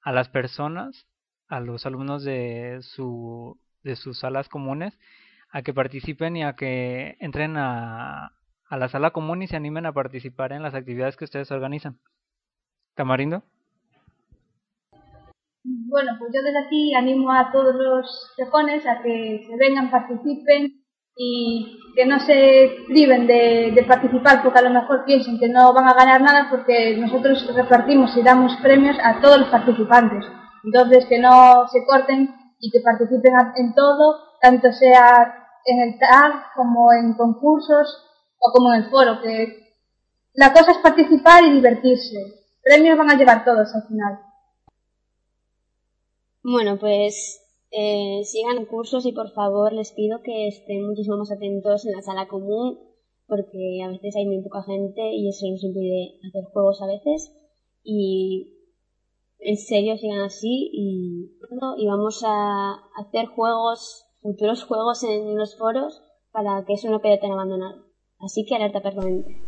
[0.00, 1.06] a las personas,
[1.46, 4.98] a los alumnos de, su, de sus salas comunes,
[5.50, 8.32] a que participen y a que entren a,
[8.68, 11.98] a la sala común y se animen a participar en las actividades que ustedes organizan.
[12.94, 13.44] Tamarindo.
[15.64, 20.84] Bueno, pues yo desde aquí animo a todos los tejones a que se vengan, participen
[21.16, 25.88] y que no se priven de, participar porque a lo mejor piensen que no van
[25.88, 30.24] a ganar nada porque nosotros repartimos y damos premios a todos los participantes.
[30.64, 32.34] Entonces que no se corten
[32.64, 38.02] y que participen en todo, tanto sea en el TAG como en concursos
[38.38, 39.74] o como en el foro, que
[40.32, 42.16] la cosa es participar y divertirse.
[42.62, 44.18] Premios van a llevar todos al final.
[46.42, 51.84] Bueno, pues eh, sigan cursos y por favor les pido que estén muchísimo más atentos
[51.84, 52.78] en la sala común
[53.26, 57.32] porque a veces hay muy poca gente y eso nos impide hacer juegos a veces
[57.82, 58.53] y
[59.44, 61.30] en serio sigan así y,
[61.78, 67.18] y vamos a hacer juegos, futuros juegos en los foros para que eso no quede
[67.18, 67.84] tan abandonado.
[68.18, 69.42] Así que alerta permanente.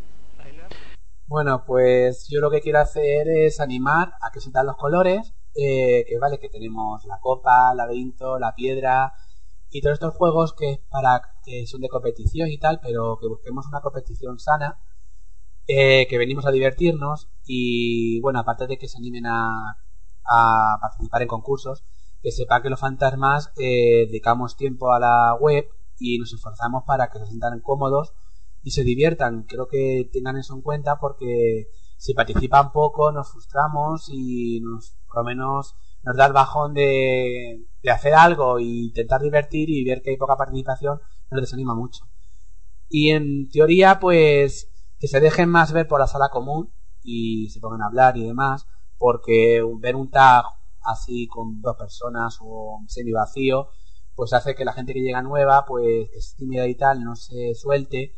[1.26, 6.04] Bueno, pues yo lo que quiero hacer es animar a que dan los colores eh,
[6.06, 9.14] que vale que tenemos la copa, la laberinto, la piedra
[9.70, 13.66] y todos estos juegos que para que son de competición y tal, pero que busquemos
[13.66, 14.78] una competición sana,
[15.66, 19.78] eh, que venimos a divertirnos y bueno, aparte de que se animen a,
[20.28, 21.84] a participar en concursos,
[22.22, 25.68] que sepa que los fantasmas eh, dedicamos tiempo a la web
[25.98, 28.12] y nos esforzamos para que se sientan cómodos
[28.62, 29.44] y se diviertan.
[29.44, 35.18] Creo que tengan eso en cuenta porque si participan poco nos frustramos y nos, por
[35.18, 40.02] lo menos nos da el bajón de, de hacer algo e intentar divertir y ver
[40.02, 41.00] que hay poca participación
[41.30, 42.04] nos desanima mucho.
[42.88, 46.72] Y en teoría, pues, que se dejen más ver por la sala común
[47.02, 48.66] y se pongan a hablar y demás,
[48.98, 50.44] porque ver un tag
[50.82, 53.70] así con dos personas o semi vacío,
[54.14, 57.54] pues hace que la gente que llega nueva, pues, es tímida y tal, no se
[57.54, 58.16] suelte.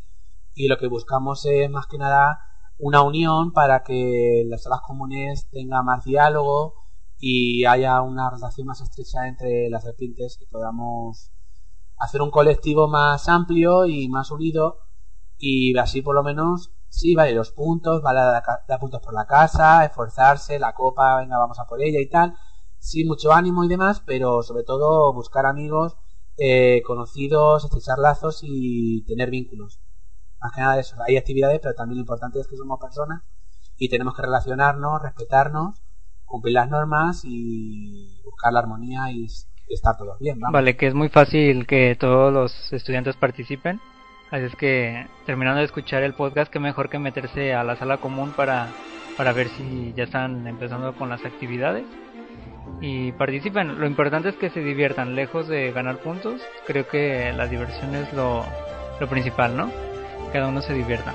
[0.54, 2.40] Y lo que buscamos es más que nada
[2.78, 6.74] una unión para que las salas comunes tengan más diálogo
[7.18, 11.32] y haya una relación más estrecha entre las serpientes y podamos
[11.96, 14.78] hacer un colectivo más amplio y más unido
[15.36, 19.84] y así por lo menos sí vale los puntos vale dar, puntos por la casa
[19.84, 22.34] esforzarse la copa venga vamos a por ella y tal
[22.78, 25.96] sí mucho ánimo y demás pero sobre todo buscar amigos
[26.36, 29.80] eh, conocidos estrechar lazos y tener vínculos
[30.40, 33.22] más que nada eso, hay actividades, pero también lo importante es que somos personas
[33.76, 35.82] y tenemos que relacionarnos, respetarnos,
[36.24, 39.26] cumplir las normas y buscar la armonía y
[39.68, 40.38] estar todos bien.
[40.40, 43.80] Vale, que es muy fácil que todos los estudiantes participen.
[44.30, 47.96] Así es que terminando de escuchar el podcast, que mejor que meterse a la sala
[47.96, 48.68] común para,
[49.16, 51.84] para ver si ya están empezando con las actividades.
[52.80, 53.80] Y participen.
[53.80, 56.42] Lo importante es que se diviertan, lejos de ganar puntos.
[56.66, 58.44] Creo que la diversión es lo,
[59.00, 59.70] lo principal, ¿no?
[60.32, 61.14] cada uno se divierta.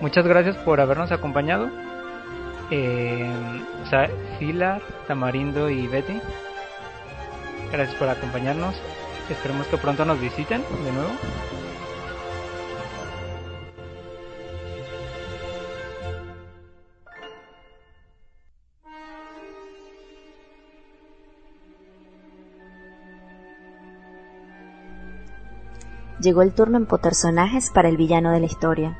[0.00, 1.70] Muchas gracias por habernos acompañado.
[2.70, 3.30] Eh,
[4.38, 6.20] Sila, Tamarindo y Betty.
[7.70, 8.74] Gracias por acompañarnos.
[9.30, 11.10] Esperemos que pronto nos visiten de nuevo.
[26.22, 28.96] Llegó el turno en personajes para el villano de la historia.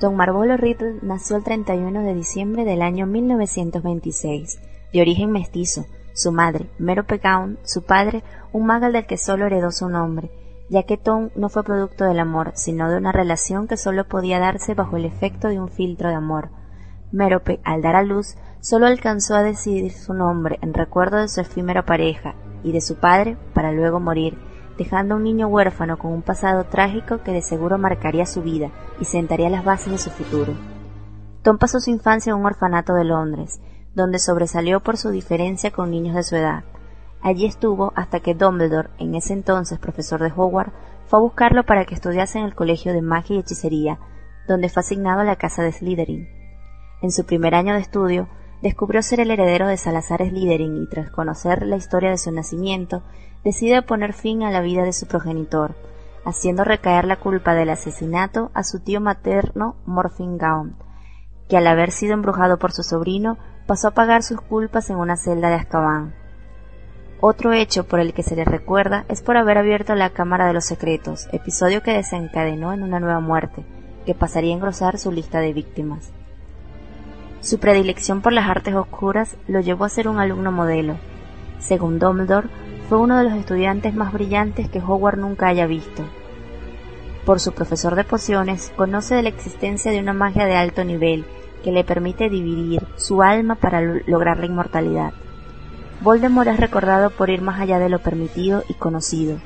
[0.00, 4.60] Don Marvolo Riddle nació el 31 de diciembre del año 1926,
[4.92, 5.86] de origen mestizo.
[6.12, 10.30] Su madre, Merope Gaun, su padre, un magal del que solo heredó su nombre,
[10.68, 14.38] ya que Tom no fue producto del amor, sino de una relación que solo podía
[14.38, 16.50] darse bajo el efecto de un filtro de amor.
[17.12, 21.40] Mérope, al dar a luz, solo alcanzó a decidir su nombre en recuerdo de su
[21.40, 24.36] efímera pareja y de su padre para luego morir,
[24.78, 28.70] dejando a un niño huérfano con un pasado trágico que de seguro marcaría su vida
[29.00, 30.54] y sentaría las bases de su futuro.
[31.42, 33.60] Tom pasó su infancia en un orfanato de Londres,
[33.94, 36.62] donde sobresalió por su diferencia con niños de su edad.
[37.20, 40.72] Allí estuvo hasta que Dumbledore, en ese entonces profesor de Hogwarts,
[41.06, 43.98] fue a buscarlo para que estudiase en el Colegio de Magia y Hechicería,
[44.46, 46.28] donde fue asignado a la casa de Slytherin.
[47.02, 48.28] En su primer año de estudio,
[48.62, 53.02] descubrió ser el heredero de Salazar Slytherin y tras conocer la historia de su nacimiento,
[53.44, 55.74] decide poner fin a la vida de su progenitor,
[56.24, 60.76] haciendo recaer la culpa del asesinato a su tío materno Morfin Gaunt,
[61.48, 65.16] que al haber sido embrujado por su sobrino pasó a pagar sus culpas en una
[65.16, 66.14] celda de Azkaban.
[67.20, 70.52] Otro hecho por el que se le recuerda es por haber abierto la Cámara de
[70.52, 73.64] los Secretos, episodio que desencadenó en una nueva muerte,
[74.06, 76.12] que pasaría a engrosar su lista de víctimas.
[77.40, 80.96] Su predilección por las artes oscuras lo llevó a ser un alumno modelo.
[81.58, 82.48] Según Dumbledore,
[82.88, 86.04] fue uno de los estudiantes más brillantes que Howard nunca haya visto.
[87.26, 91.26] Por su profesor de pociones, conoce de la existencia de una magia de alto nivel
[91.62, 95.12] que le permite dividir su alma para lograr la inmortalidad.
[96.00, 99.36] Voldemort es recordado por ir más allá de lo permitido y conocido.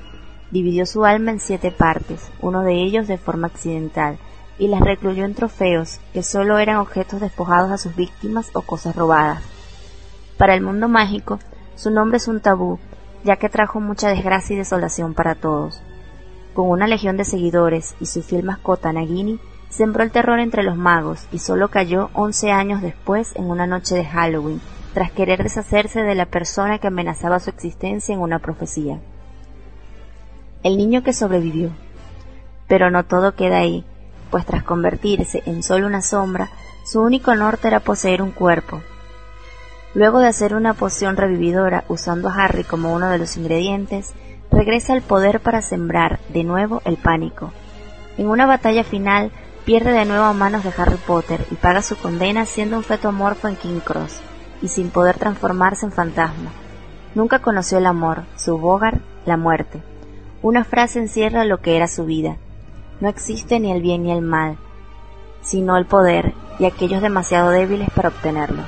[0.53, 4.19] Dividió su alma en siete partes, uno de ellos de forma accidental,
[4.59, 8.95] y las recluyó en trofeos, que solo eran objetos despojados a sus víctimas o cosas
[8.95, 9.43] robadas.
[10.37, 11.41] Para el mundo mágico,
[11.75, 12.79] su nombre es un tabú,
[13.25, 15.83] ya que trajo mucha desgracia y desolación para todos.
[16.55, 20.77] Con una legión de seguidores y su fiel mascota Nagini, sembró el terror entre los
[20.77, 24.61] magos y solo cayó once años después en una noche de Halloween,
[24.93, 29.01] tras querer deshacerse de la persona que amenazaba su existencia en una profecía.
[30.63, 31.71] El niño que sobrevivió.
[32.69, 33.85] Pero no todo queda ahí,
[34.31, 36.51] pues tras convertirse en solo una sombra,
[36.85, 38.83] su único norte era poseer un cuerpo.
[39.95, 44.15] Luego de hacer una poción revividora usando a Harry como uno de los ingredientes,
[44.51, 47.53] regresa al poder para sembrar de nuevo el pánico.
[48.17, 49.31] En una batalla final,
[49.65, 53.09] pierde de nuevo a manos de Harry Potter y paga su condena siendo un feto
[53.09, 54.21] amorfo en King Cross
[54.63, 56.51] y sin poder transformarse en fantasma.
[57.15, 59.83] Nunca conoció el amor, su bogar, la muerte.
[60.41, 62.37] Una frase encierra lo que era su vida,
[63.03, 64.59] no existe ni el bien ni el mal,
[65.41, 68.63] sino el poder y aquellos demasiado débiles para obtenerlo.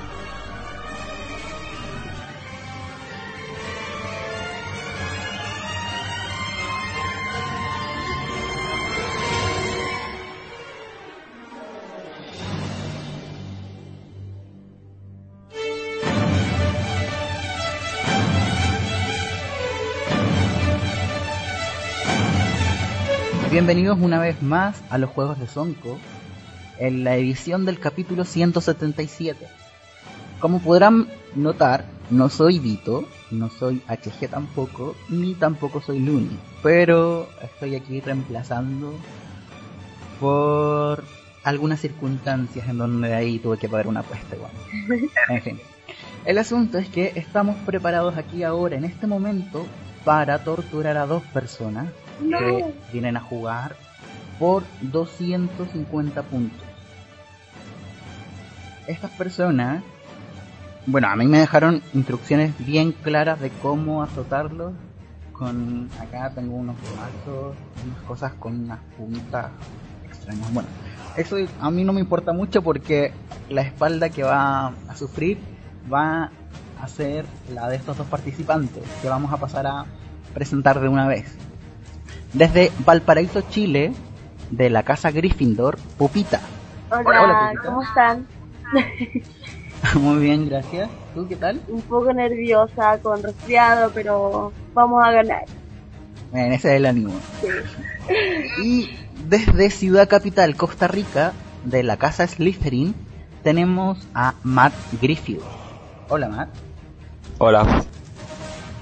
[23.67, 25.99] Bienvenidos una vez más a los Juegos de Sonko,
[26.79, 29.49] en la edición del capítulo 177.
[30.39, 37.27] Como podrán notar, no soy Vito, no soy HG tampoco, ni tampoco soy Luni, pero
[37.43, 38.93] estoy aquí reemplazando
[40.21, 41.03] por
[41.43, 44.53] algunas circunstancias en donde ahí tuve que pagar una apuesta igual.
[45.31, 45.61] En fin.
[46.27, 49.67] El asunto es que estamos preparados aquí ahora, en este momento,
[50.05, 51.87] para torturar a dos personas
[52.21, 53.77] que vienen a jugar
[54.39, 56.67] por 250 puntos.
[58.87, 59.83] Estas personas,
[60.87, 64.73] bueno, a mí me dejaron instrucciones bien claras de cómo azotarlos.
[65.33, 69.47] Con acá tengo unos brazos, unas cosas con unas puntas
[70.05, 70.53] extrañas.
[70.53, 70.69] Bueno,
[71.17, 73.13] eso a mí no me importa mucho porque
[73.49, 75.39] la espalda que va a sufrir
[75.93, 76.31] va
[76.81, 79.87] a ser la de estos dos participantes que vamos a pasar a
[80.35, 81.37] presentar de una vez.
[82.35, 83.93] Desde Valparaíso, Chile,
[84.51, 86.41] de la casa Gryffindor, Pupita.
[86.91, 88.27] Hola, ¿cómo están?
[90.01, 90.91] Muy bien, gracias.
[91.15, 91.61] ¿Tú qué tal?
[91.69, 95.45] Un poco nerviosa, con resfriado, pero vamos a ganar.
[96.33, 97.13] Bien, ese es el ánimo.
[98.63, 98.91] Y
[99.29, 101.33] desde Ciudad Capital, Costa Rica,
[101.65, 102.97] de la casa Slytherin,
[103.45, 105.41] tenemos a Matt Griffith.
[106.09, 106.49] Hola, Matt.
[107.39, 107.85] Hola.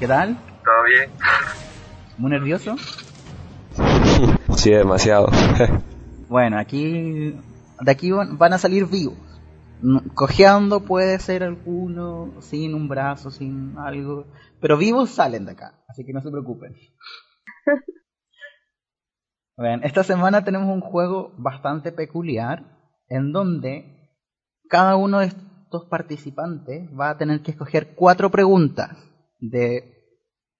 [0.00, 0.38] ¿Qué tal?
[0.64, 1.10] ¿Todo bien?
[2.16, 2.76] ¿Muy nervioso?
[4.62, 5.28] Sí, demasiado.
[6.28, 7.36] bueno, aquí
[7.80, 9.18] de aquí van a salir vivos.
[10.14, 14.26] Cojeando puede ser alguno, sin un brazo, sin algo,
[14.60, 16.76] pero vivos salen de acá, así que no se preocupen.
[19.58, 22.64] Bien, esta semana tenemos un juego bastante peculiar
[23.08, 24.16] en donde
[24.68, 28.96] cada uno de estos participantes va a tener que escoger cuatro preguntas
[29.40, 29.98] de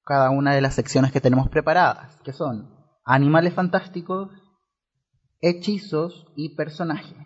[0.05, 4.31] cada una de las secciones que tenemos preparadas, que son animales fantásticos,
[5.41, 7.17] hechizos y personajes.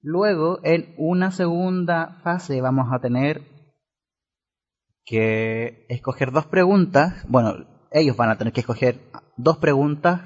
[0.00, 3.42] Luego, en una segunda fase vamos a tener
[5.04, 7.24] que escoger dos preguntas.
[7.28, 9.00] Bueno, ellos van a tener que escoger
[9.36, 10.20] dos preguntas,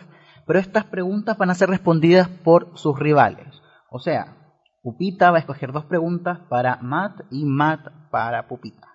[0.46, 3.62] pero estas preguntas van a ser respondidas por sus rivales.
[3.90, 4.36] O sea,
[4.82, 8.88] Pupita va a escoger dos preguntas para Matt y Matt para Pupita.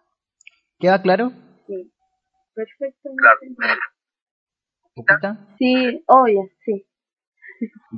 [0.80, 1.32] ¿Queda claro?
[1.68, 1.93] Sí.
[2.53, 3.09] Perfecto.
[4.96, 5.48] ¿Pupita?
[5.58, 6.86] Sí, obvio, sí.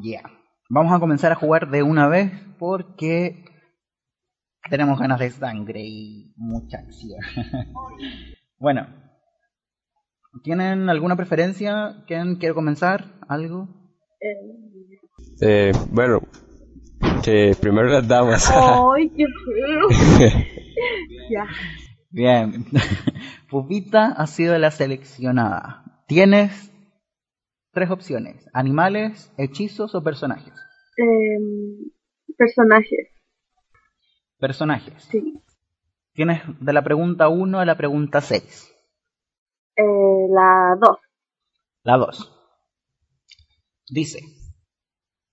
[0.02, 0.24] Ya.
[0.70, 3.46] Vamos a comenzar a jugar de una vez porque
[4.70, 7.20] tenemos ganas de sangre y mucha acción.
[8.60, 8.88] bueno,
[10.43, 12.04] ¿tienen alguna preferencia?
[12.08, 13.06] ¿Quién quiere comenzar?
[13.28, 13.68] ¿Algo?
[15.41, 16.22] Eh, bueno,
[17.24, 18.52] que primero las damas.
[18.52, 20.30] ¡Ay, qué feo!
[21.30, 21.46] ya.
[22.10, 22.66] Bien.
[23.50, 26.04] Pupita ha sido la seleccionada.
[26.08, 26.72] Tienes
[27.76, 30.53] tres opciones: animales, hechizos o personajes.
[30.97, 31.38] Eh,
[32.36, 33.09] personajes.
[34.39, 35.03] Personajes.
[35.11, 35.41] Sí.
[36.13, 38.73] Tienes de la pregunta 1 a la pregunta 6.
[39.76, 39.84] Eh,
[40.34, 40.97] la 2.
[41.84, 42.32] La 2.
[43.89, 44.21] Dice,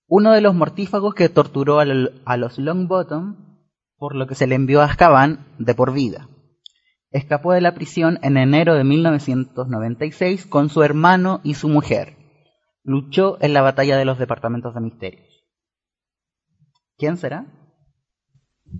[0.07, 3.57] uno de los mortífagos que torturó a, lo- a los Longbottom,
[3.97, 6.27] por lo que se le envió a Azkaban de por vida.
[7.09, 12.17] Escapó de la prisión en enero de 1996 con su hermano y su mujer.
[12.83, 15.45] Luchó en la batalla de los departamentos de misterios.
[16.97, 17.45] ¿Quién será?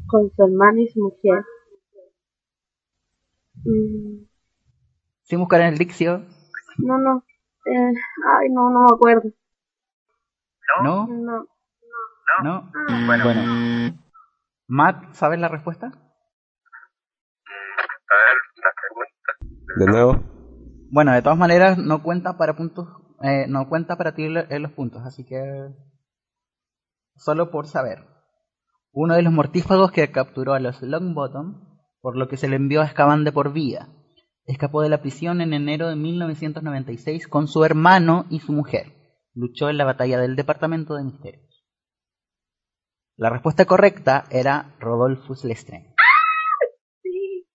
[0.08, 1.44] Con su hermano y su mujer.
[3.64, 4.26] Mm,
[5.24, 6.26] Sin buscar en el diccio,
[6.78, 7.24] no, no.
[7.66, 7.94] Eh,
[8.40, 9.30] ay, no, no me acuerdo.
[10.84, 11.08] ¿no?
[11.08, 11.48] No.
[12.44, 12.72] ¿No?
[13.24, 13.96] Bueno.
[14.68, 15.92] Matt, ¿sabes la respuesta?
[19.78, 20.20] De nuevo.
[20.92, 22.88] Bueno, de todas maneras no cuenta para puntos,
[23.24, 25.42] eh, no cuenta para ti eh, los puntos, así que
[27.16, 28.06] solo por saber.
[28.92, 32.82] Uno de los mortífagos que capturó a los Longbottom, por lo que se le envió
[32.82, 33.88] a Azkaban de por vida.
[34.46, 38.92] Escapó de la prisión en enero de 1996 con su hermano y su mujer.
[39.34, 41.64] Luchó en la batalla del Departamento de Misterios.
[43.16, 45.96] La respuesta correcta era Rodolphus Lestrange.
[47.02, 47.48] Sí.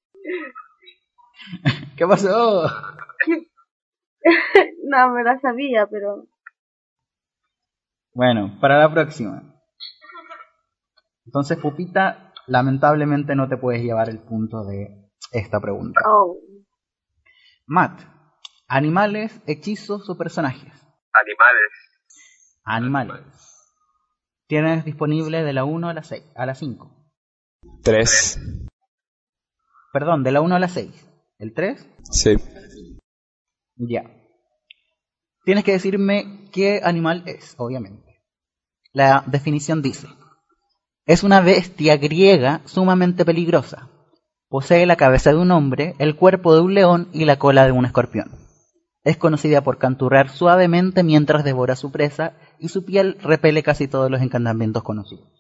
[1.97, 2.71] ¿Qué pasó?
[4.85, 6.27] no, me la sabía, pero.
[8.15, 9.43] Bueno, para la próxima.
[11.25, 16.01] Entonces, Pupita, lamentablemente no te puedes llevar el punto de esta pregunta.
[16.07, 16.39] Oh.
[17.67, 18.01] Matt,
[18.67, 20.73] animales, hechizos o personajes.
[21.13, 21.71] Animales.
[22.65, 23.49] Animales.
[24.47, 26.91] Tienes disponible de la 1 a la 6, a la 5.
[27.83, 28.41] Tres.
[29.93, 31.09] Perdón, de la 1 a la 6.
[31.39, 31.89] ¿El 3?
[32.11, 32.37] Sí.
[33.77, 34.18] Ya.
[35.49, 38.21] Tienes que decirme qué animal es, obviamente.
[38.93, 40.07] La definición dice,
[41.07, 43.89] es una bestia griega sumamente peligrosa.
[44.51, 47.73] Posee la cabeza de un hombre, el cuerpo de un león y la cola de
[47.73, 48.31] un escorpión.
[49.05, 54.11] Es conocida por canturrar suavemente mientras devora su presa y su piel repele casi todos
[54.11, 55.33] los encantamientos conocidos.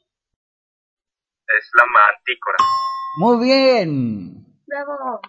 [1.48, 2.56] Es la mantícora.
[3.18, 4.62] Muy bien.
[4.66, 5.20] Bravo.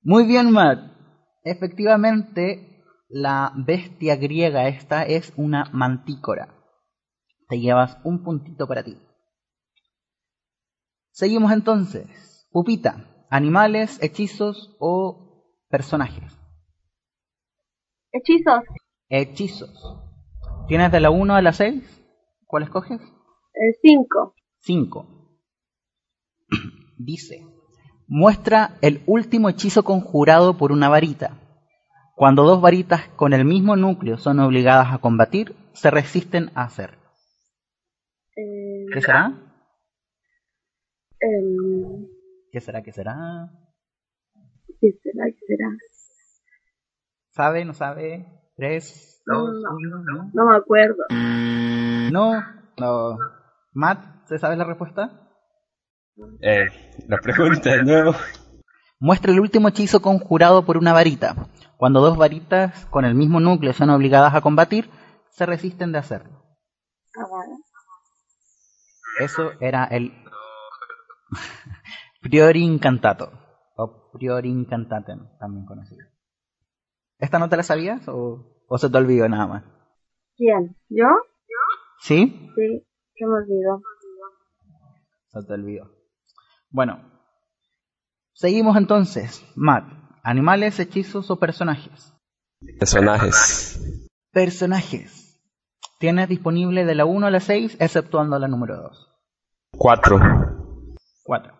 [0.00, 0.92] Muy bien, Matt.
[1.42, 2.69] Efectivamente,
[3.10, 6.54] la bestia griega esta es una mantícora.
[7.48, 8.96] Te llevas un puntito para ti.
[11.10, 12.48] Seguimos entonces.
[12.52, 16.38] Pupita, animales, hechizos o personajes.
[18.12, 18.62] Hechizos.
[19.08, 20.00] Hechizos.
[20.68, 21.82] ¿Tienes de la 1 a la 6?
[22.46, 23.00] ¿Cuál escoges?
[23.54, 24.34] El 5.
[24.58, 25.06] 5.
[26.98, 27.44] Dice,
[28.06, 31.39] muestra el último hechizo conjurado por una varita.
[32.20, 37.00] Cuando dos varitas con el mismo núcleo son obligadas a combatir, se resisten a hacerlo.
[38.36, 39.32] Eh, ¿Qué será?
[41.18, 42.06] em,
[42.52, 42.82] ¿Qué será?
[42.82, 43.48] ¿Qué será?
[44.82, 45.24] ¿Qué será?
[45.28, 45.68] ¿Qué será?
[47.30, 47.64] ¿Sabe?
[47.64, 48.26] ¿No sabe?
[48.54, 49.22] ¿Tres?
[49.24, 50.30] No, dos, no, uno, ¿no?
[50.34, 51.02] No me acuerdo.
[51.08, 52.34] No,
[52.76, 53.18] no.
[53.72, 55.26] Matt, ¿se sabe la respuesta?
[56.42, 56.66] Eh,
[57.08, 58.12] la pregunta de nuevo.
[59.00, 61.34] Muestra el último hechizo conjurado por una varita.
[61.78, 64.90] Cuando dos varitas con el mismo núcleo son obligadas a combatir,
[65.30, 66.30] se resisten de hacerlo.
[67.16, 67.24] Ah.
[69.20, 70.12] Eso era el
[72.20, 73.32] Priori Incantato.
[73.76, 76.06] O Priori Incantatem, también conocido.
[77.18, 79.64] ¿Esta no te la sabías o, ¿O se te olvidó nada más?
[80.36, 80.76] ¿Quién?
[80.88, 81.08] ¿Yo?
[81.98, 82.52] ¿Sí?
[82.54, 82.86] Sí,
[83.16, 83.82] se me olvidó.
[85.26, 85.90] Se te olvidó.
[86.70, 87.00] Bueno,
[88.32, 89.44] seguimos entonces.
[89.54, 89.84] Matt,
[90.22, 92.14] ¿animales, hechizos o personajes?
[92.78, 94.08] Personajes.
[94.32, 95.40] Personajes.
[95.98, 99.08] Tienes disponible de la 1 a la 6, exceptuando la número 2.
[99.76, 100.18] 4.
[101.24, 101.54] 4.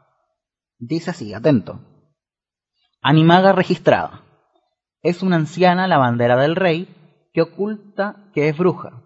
[0.78, 1.80] Dice así, atento.
[3.02, 4.22] Animaga registrada.
[5.02, 6.88] Es una anciana lavandera del rey
[7.32, 9.02] que oculta que es bruja.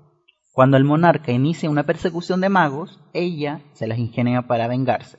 [0.52, 5.18] Cuando el monarca inicia una persecución de magos, ella se las ingenia para vengarse.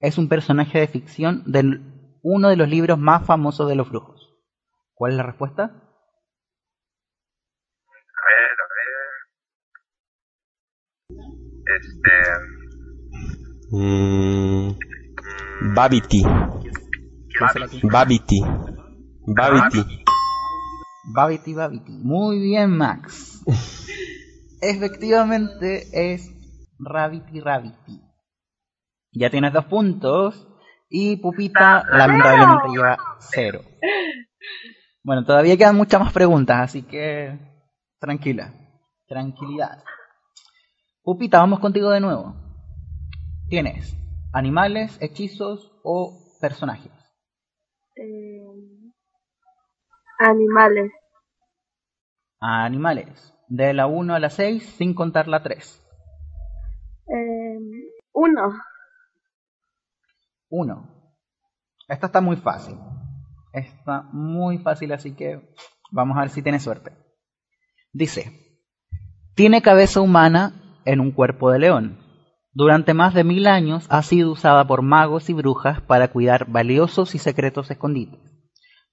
[0.00, 1.78] Es un personaje de ficción de
[2.22, 4.34] uno de los libros más famosos de los brujos.
[4.94, 5.64] ¿Cuál es la respuesta?
[5.64, 5.68] A
[8.26, 9.10] ver, a ver.
[11.76, 12.12] Este.
[13.72, 14.70] Mm,
[15.74, 16.22] Babity.
[17.82, 18.40] Babity.
[19.26, 20.02] Babity.
[21.14, 21.92] Babity Babity.
[21.92, 23.42] Muy bien, Max.
[24.62, 26.30] Efectivamente es
[26.78, 28.09] Rabbity Rabbity.
[29.12, 30.46] Ya tienes dos puntos.
[30.88, 33.60] Y Pupita lamentablemente lleva cero.
[35.02, 37.38] Bueno, todavía quedan muchas más preguntas, así que
[38.00, 38.52] tranquila.
[39.06, 39.82] Tranquilidad.
[41.02, 42.34] Pupita, vamos contigo de nuevo.
[43.48, 43.96] Tienes
[44.32, 46.92] animales, hechizos o personajes.
[47.96, 48.42] Eh,
[50.18, 50.92] animales.
[52.40, 53.34] Animales.
[53.48, 55.82] De la 1 a la 6 sin contar la 3.
[57.08, 57.58] Eh,
[58.12, 58.52] uno.
[60.50, 61.00] 1.
[61.88, 62.76] Esta está muy fácil.
[63.52, 65.54] Está muy fácil, así que
[65.90, 66.92] vamos a ver si tiene suerte.
[67.92, 68.50] Dice,
[69.34, 71.98] tiene cabeza humana en un cuerpo de león.
[72.52, 77.14] Durante más de mil años ha sido usada por magos y brujas para cuidar valiosos
[77.14, 78.20] y secretos escondites.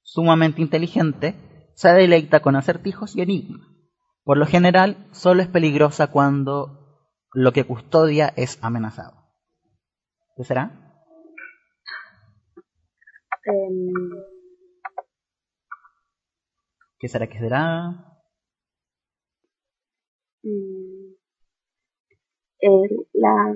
[0.03, 1.35] Sumamente inteligente,
[1.75, 3.67] se deleita con acertijos y enigmas.
[4.23, 7.03] Por lo general, solo es peligrosa cuando
[7.33, 9.13] lo que custodia es amenazado.
[10.35, 10.86] ¿Qué será?
[16.99, 17.27] ¿Qué será?
[17.27, 18.13] ¿Qué será?
[20.43, 21.13] mm,
[22.59, 23.55] el- la,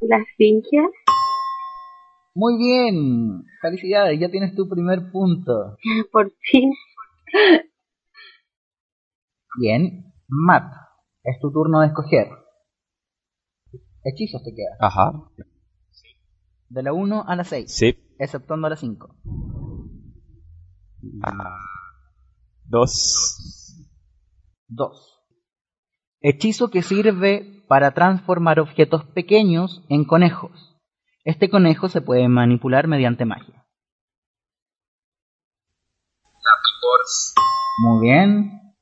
[0.00, 0.78] la esfinge.
[2.34, 3.44] Muy bien.
[3.62, 5.76] Felicidades, ya tienes tu primer punto.
[6.12, 6.72] Por fin.
[9.58, 10.12] Bien.
[10.28, 10.72] Matt,
[11.24, 12.28] es tu turno de escoger.
[14.04, 14.76] Hechizos te queda.
[14.80, 15.12] Ajá.
[16.68, 17.72] De la 1 a la 6.
[17.74, 17.96] Sí.
[18.18, 19.14] Exceptuando la 5.
[21.22, 21.58] Ah,
[22.64, 23.86] dos.
[24.68, 25.22] 2.
[26.20, 30.76] Hechizo que sirve para transformar objetos pequeños en conejos.
[31.24, 33.66] Este conejo se puede manipular mediante magia.
[37.78, 38.74] Muy bien.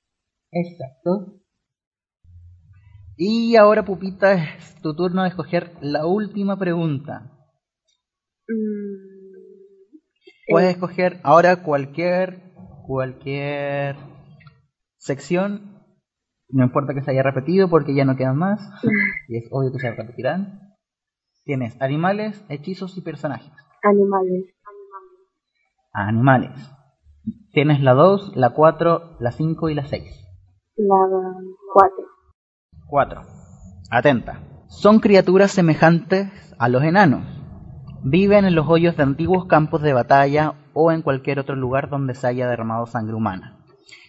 [0.51, 1.41] Exacto.
[3.17, 7.31] Y ahora, Pupita, es tu turno de escoger la última pregunta.
[8.49, 9.14] Mm,
[10.49, 12.53] Puedes escoger ahora cualquier
[12.87, 13.97] cualquier
[14.99, 15.83] sección.
[16.49, 18.61] No importa que se haya repetido porque ya no quedan más.
[19.29, 20.61] Y es obvio que se repetirán.
[21.45, 23.53] Tienes animales, hechizos y personajes.
[23.83, 24.55] animales.
[25.93, 26.71] Animales.
[27.53, 30.25] Tienes la 2, la 4, la 5 y la 6.
[30.77, 30.97] La
[31.73, 32.05] cuatro.
[32.89, 33.23] 4.
[33.91, 34.41] Atenta.
[34.69, 37.25] Son criaturas semejantes a los enanos.
[38.07, 42.15] Viven en los hoyos de antiguos campos de batalla o en cualquier otro lugar donde
[42.15, 43.65] se haya derramado sangre humana.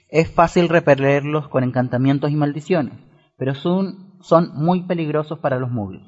[0.10, 3.00] Es fácil repelerlos con encantamientos y maldiciones,
[3.38, 6.04] pero son, son muy peligrosos para los muggles.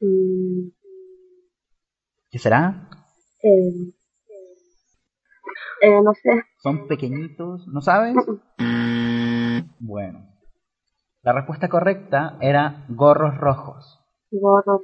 [0.00, 0.70] Mm,
[2.32, 2.88] ¿Qué será?
[3.44, 3.92] eh,
[5.82, 6.42] eh, no sé.
[6.64, 8.16] Son pequeñitos, ¿no sabes?
[9.78, 10.26] Bueno.
[11.22, 14.00] La respuesta correcta era gorros rojos.
[14.32, 14.82] Gorros.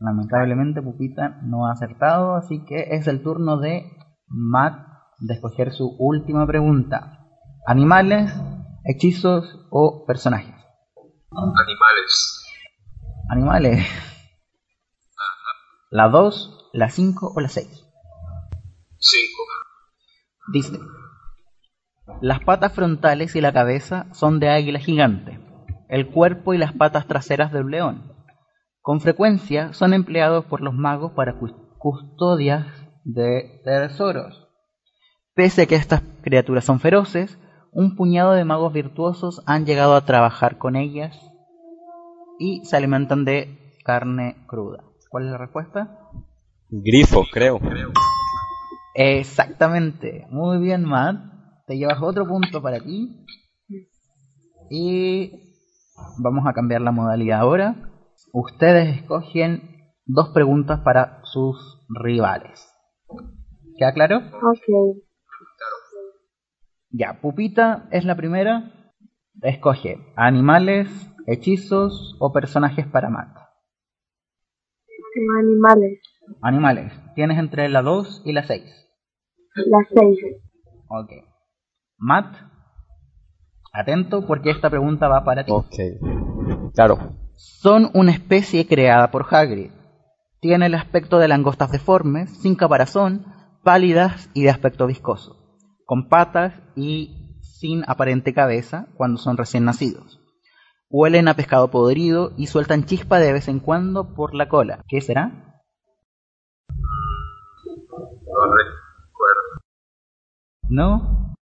[0.00, 3.84] Lamentablemente Pupita no ha acertado, así que es el turno de
[4.28, 4.86] Matt
[5.18, 7.26] de escoger su última pregunta.
[7.66, 8.32] ¿Animales,
[8.84, 10.54] hechizos o personajes?
[11.30, 12.46] Animales.
[13.28, 13.86] Animales.
[15.90, 17.66] ¿La 2, la 5 o la 6?
[18.98, 19.42] Cinco.
[20.52, 20.78] Dice,
[22.20, 25.38] las patas frontales y la cabeza son de águila gigante,
[25.88, 28.09] el cuerpo y las patas traseras de un león.
[28.82, 32.66] Con frecuencia son empleados por los magos para cus- custodias
[33.04, 34.48] de tesoros.
[35.34, 37.38] Pese a que estas criaturas son feroces,
[37.72, 41.16] un puñado de magos virtuosos han llegado a trabajar con ellas
[42.38, 44.82] y se alimentan de carne cruda.
[45.10, 45.98] ¿Cuál es la respuesta?
[46.70, 47.60] Grifo, creo.
[48.94, 50.26] Exactamente.
[50.30, 51.16] Muy bien, Matt.
[51.66, 53.24] te llevas otro punto para ti.
[54.70, 55.32] Y
[56.18, 57.89] vamos a cambiar la modalidad ahora.
[58.32, 62.72] Ustedes escogen dos preguntas para sus rivales.
[63.76, 64.18] ¿Queda claro?
[64.18, 65.00] Ok.
[66.90, 68.72] Ya, Pupita es la primera.
[69.42, 70.88] Escoge animales,
[71.26, 73.36] hechizos o personajes para Matt.
[75.38, 76.00] Animales.
[76.42, 76.92] Animales.
[77.14, 78.62] Tienes entre la 2 y la 6.
[79.54, 80.18] Las seis.
[80.88, 81.10] Ok.
[81.98, 82.36] Matt,
[83.72, 85.52] atento porque esta pregunta va para ti.
[85.52, 86.72] Ok.
[86.74, 87.19] Claro.
[87.40, 89.70] Son una especie creada por Hagrid.
[90.40, 93.24] Tiene el aspecto de langostas deformes, sin caparazón,
[93.64, 95.38] pálidas y de aspecto viscoso,
[95.86, 100.20] con patas y sin aparente cabeza cuando son recién nacidos.
[100.90, 104.84] Huelen a pescado podrido y sueltan chispa de vez en cuando por la cola.
[104.86, 105.62] ¿Qué será?
[107.64, 109.62] No recuerdo.
[110.68, 111.34] ¿No?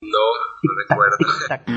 [0.00, 0.18] No,
[0.62, 1.16] no recuerdo.
[1.18, 1.68] Tic-tac.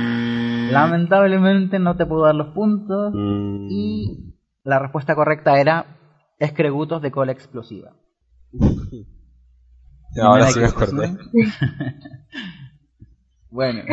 [0.72, 5.98] Lamentablemente no te puedo dar los puntos Mm, y la respuesta correcta era
[6.40, 7.94] escregutos de cola explosiva.
[10.22, 11.16] Ahora sí me acordé.
[13.50, 13.84] bueno,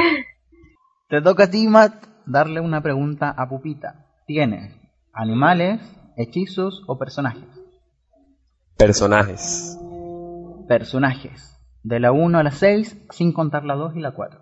[1.08, 4.06] te toca a ti, Matt, darle una pregunta a Pupita.
[4.26, 4.74] ¿Tienes
[5.12, 5.80] animales,
[6.16, 7.44] hechizos o personajes?
[8.78, 9.78] Personajes.
[10.68, 11.58] Personajes.
[11.82, 14.41] De la 1 a la 6, sin contar la 2 y la 4.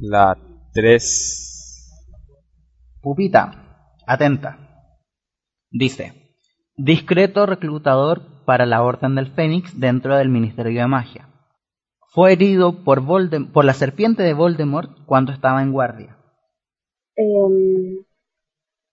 [0.00, 0.36] La
[0.72, 1.90] 3.
[3.02, 4.58] Pupita, atenta.
[5.70, 6.36] Dice,
[6.76, 11.28] discreto reclutador para la Orden del Fénix dentro del Ministerio de Magia.
[12.12, 16.16] Fue herido por, Voldem- por la serpiente de Voldemort cuando estaba en guardia.
[17.16, 17.98] Em,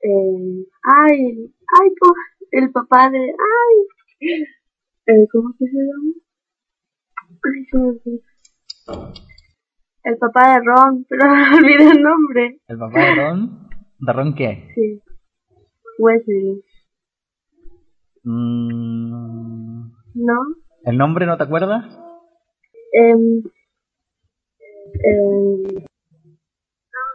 [0.02, 2.14] em, ay, ay, ¿cómo?
[2.52, 4.36] el papá de, ay,
[5.08, 6.14] eh, ¿cómo que se llama?
[8.88, 9.27] Ay.
[10.08, 12.62] El papá de Ron, pero me olvidé el nombre.
[12.68, 13.68] ¿El papá de Ron?
[14.00, 14.70] ¿De Ron qué?
[14.74, 15.02] Sí.
[16.00, 16.64] Wesley,
[18.24, 20.40] Mm, ¿no?
[20.84, 21.86] ¿El nombre no te acuerdas?
[22.92, 23.42] Em,
[25.04, 25.86] em,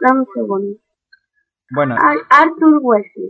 [0.01, 0.77] dame un segundo.
[1.75, 1.95] Bueno,
[2.29, 3.27] Arthur Wesley.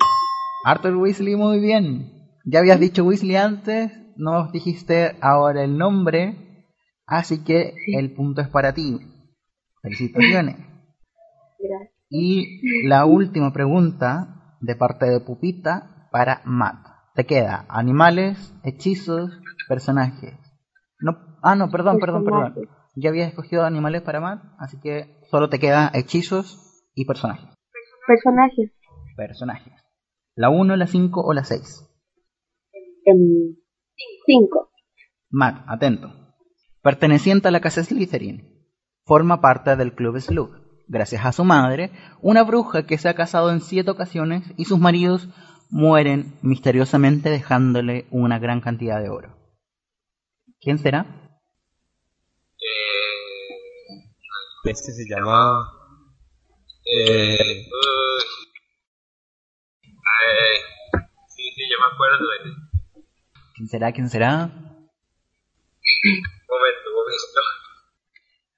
[0.66, 2.11] Arthur Weasley, muy bien.
[2.45, 6.36] Ya habías dicho Weasley antes, no dijiste ahora el nombre,
[7.05, 8.97] así que el punto es para ti.
[9.84, 10.58] Felicitaciones.
[11.60, 11.92] Gracias.
[12.10, 16.88] Y la última pregunta de parte de Pupita para Matt.
[17.16, 19.32] Te queda animales, hechizos,
[19.68, 20.36] personajes.
[21.00, 22.54] No, ah, no, perdón, perdón, perdón.
[22.96, 27.50] Ya habías escogido animales para Matt, así que solo te queda hechizos y personajes.
[28.08, 28.72] Personajes.
[29.18, 29.74] Personajes.
[30.36, 31.90] La 1, la 5 o la 6.
[33.06, 33.56] Em,
[34.26, 34.70] cinco.
[35.30, 36.10] Matt, atento.
[36.82, 38.53] Perteneciente a la casa Slytherin,
[39.06, 40.51] forma parte del club Slug,
[40.88, 41.91] gracias a su madre,
[42.22, 45.30] una bruja que se ha casado en siete ocasiones y sus maridos
[45.70, 49.36] mueren misteriosamente dejándole una gran cantidad de oro.
[50.62, 51.06] ¿Quién será?
[54.66, 55.70] Este se llama.
[56.86, 58.24] Eh, uy.
[59.84, 60.58] Ay,
[61.28, 62.26] sí, sí, yo me acuerdo.
[62.30, 63.04] de-
[63.56, 63.91] ¿Quién será?
[63.91, 64.47] ¿Quién será?
[64.47, 64.72] Momento,
[66.95, 67.41] momento.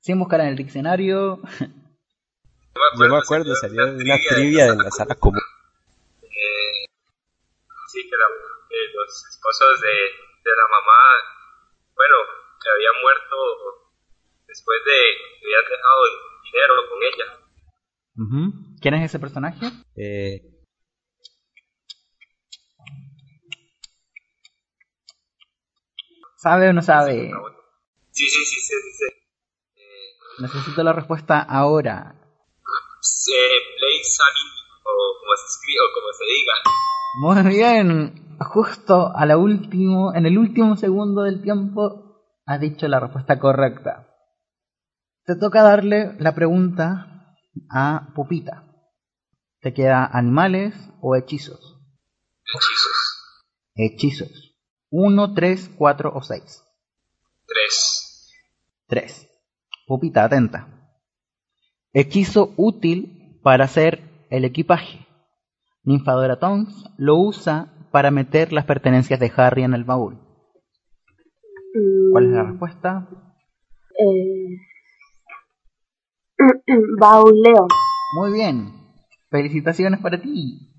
[0.05, 1.39] Sin buscar en el diccionario.
[1.59, 5.41] Yo me acuerdo, salió de una trivia en la sala común.
[6.21, 6.85] Eh,
[7.91, 8.27] sí, que la-
[8.69, 11.01] eh, los esposos de, de la mamá,
[11.95, 12.15] bueno,
[12.61, 13.35] que habían muerto
[14.47, 14.97] después de
[15.39, 16.01] que habían dejado
[16.43, 17.27] dinero con ella.
[18.17, 18.77] Ujú.
[18.79, 19.65] ¿Quién es ese personaje?
[19.95, 20.39] Eh,
[26.37, 27.31] ¿Sabe o no sabe?
[28.11, 28.91] Sí, sí, sí, sí, sí.
[28.99, 29.24] sí.
[30.39, 32.15] Necesito la respuesta ahora.
[32.17, 34.45] Eh, Blake Sunny,
[34.83, 36.53] o como se escribe, o como se diga.
[37.17, 42.99] Muy bien, justo a la último, en el último segundo del tiempo, has dicho la
[42.99, 44.07] respuesta correcta.
[45.25, 47.36] Te toca darle la pregunta
[47.69, 48.63] a Pupita.
[49.61, 51.79] Te queda animales o hechizos.
[52.43, 53.05] Hechizos.
[53.75, 54.55] Hechizos.
[54.89, 56.63] Uno, tres, cuatro o seis.
[57.47, 58.29] Tres.
[58.88, 59.34] Tres.
[59.86, 60.67] Pupita, atenta.
[61.93, 65.05] Hechizo útil para hacer el equipaje.
[65.83, 70.15] Ninfadora Tonks lo usa para meter las pertenencias de Harry en el baúl.
[71.73, 73.07] Mm, ¿Cuál es la respuesta?
[73.99, 74.57] eh,
[76.99, 77.67] bauleo.
[78.15, 78.73] Muy bien.
[79.29, 80.71] Felicitaciones para ti.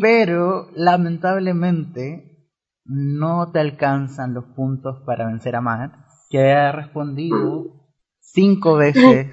[0.00, 2.48] Pero lamentablemente
[2.84, 5.92] no te alcanzan los puntos para vencer a Matt,
[6.32, 7.66] que ha respondido
[8.20, 9.28] cinco veces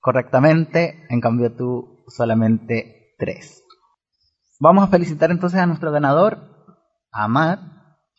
[0.00, 3.64] correctamente, en cambio tú solamente tres.
[4.60, 6.40] Vamos a felicitar entonces a nuestro ganador,
[7.10, 7.60] a Matt,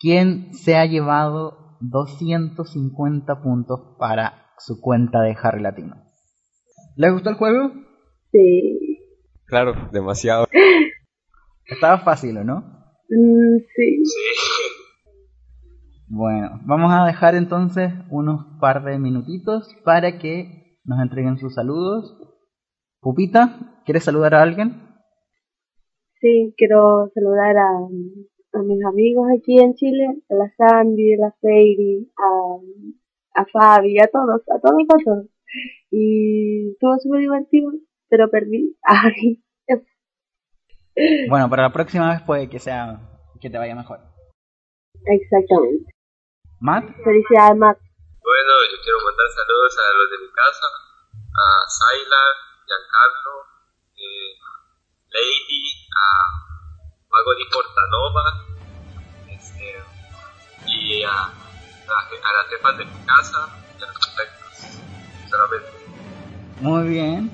[0.00, 5.94] quien se ha llevado 250 puntos para su cuenta de Harry Latino.
[6.96, 7.70] ¿Le gustó el juego?
[8.32, 8.98] Sí.
[9.46, 10.48] Claro, demasiado.
[11.66, 12.56] Estaba fácil, ¿o no?
[13.08, 14.02] Mm, sí.
[16.08, 22.14] Bueno, vamos a dejar entonces unos par de minutitos para que nos entreguen sus saludos.
[23.00, 24.82] Pupita, ¿quieres saludar a alguien?
[26.20, 27.68] Sí, quiero saludar a,
[28.52, 33.98] a mis amigos aquí en Chile, a la Sandy, a la Feiri, a, a Fabi,
[33.98, 35.26] a todos, a todos, a todos.
[35.90, 37.72] Y estuvo súper divertido,
[38.08, 38.76] pero perdí.
[38.82, 39.42] Ay,
[41.28, 43.00] Bueno, para la próxima vez puede que sea
[43.40, 44.13] que te vaya mejor.
[45.06, 45.92] Exactamente.
[46.60, 47.78] Matt, Felicidades, Matt.
[47.78, 50.66] Bueno, yo quiero mandar saludos a los de mi casa,
[51.34, 52.22] a Saila,
[52.64, 53.36] Giancarlo,
[53.96, 54.32] eh,
[55.12, 56.04] Lady, a
[57.10, 58.24] Mago di Portanova,
[59.28, 59.76] este,
[60.66, 63.48] y a, a, a las jefas de mi casa,
[63.78, 64.80] y a los perfectos,
[65.30, 65.70] solamente.
[66.60, 67.30] muy bien.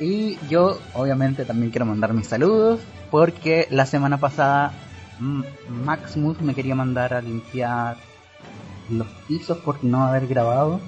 [0.00, 2.80] Y yo obviamente también quiero mandar mis saludos
[3.10, 4.72] porque la semana pasada
[5.20, 5.42] mm,
[5.84, 7.96] Maximus me quería mandar a limpiar
[8.90, 10.80] los pisos por no haber grabado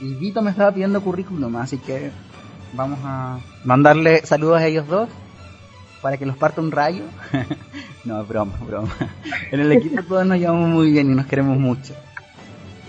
[0.00, 2.10] y Vito me estaba pidiendo currículum, así que
[2.72, 5.08] vamos a mandarle saludos a ellos dos
[6.00, 7.04] para que los parta un rayo.
[8.04, 8.90] no, broma, broma.
[9.52, 11.94] En el equipo todos nos llevamos muy bien y nos queremos mucho.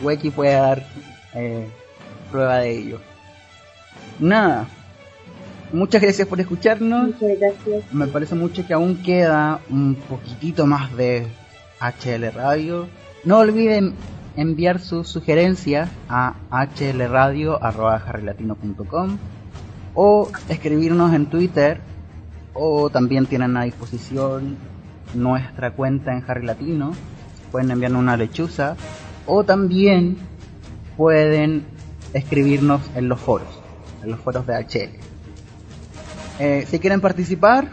[0.02, 0.84] Weki puede dar
[1.36, 1.70] eh,
[2.32, 3.00] prueba de ello.
[4.20, 4.68] Nada.
[5.74, 7.08] Muchas gracias por escucharnos.
[7.08, 7.92] Muchas gracias.
[7.92, 11.26] Me parece mucho que aún queda un poquitito más de
[11.82, 12.88] HL Radio.
[13.24, 13.96] No olviden
[14.36, 16.36] enviar sus sugerencias a
[16.78, 17.58] hlradio.com
[19.96, 21.82] o escribirnos en Twitter
[22.54, 24.58] o también tienen a disposición
[25.16, 26.92] nuestra cuenta en Harry Latino.
[27.52, 28.76] Pueden enviarnos una lechuza
[29.26, 30.18] o también
[30.98, 31.66] pueden
[32.14, 33.60] escribirnos en los foros,
[34.04, 35.13] en los foros de HL.
[36.40, 37.70] Eh, si quieren participar,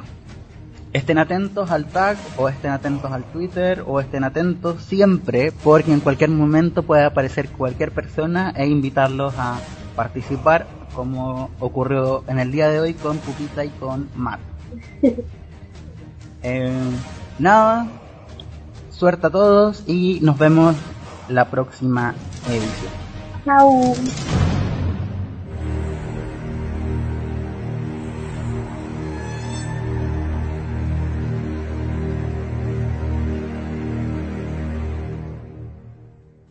[0.93, 6.01] estén atentos al tag o estén atentos al Twitter o estén atentos siempre porque en
[6.01, 9.59] cualquier momento puede aparecer cualquier persona e invitarlos a
[9.95, 14.41] participar como ocurrió en el día de hoy con Pupita y con Matt.
[16.43, 16.73] Eh,
[17.39, 17.87] nada,
[18.91, 20.75] suerte a todos y nos vemos
[21.29, 22.15] la próxima
[22.49, 22.93] edición.
[23.45, 24.40] Chao.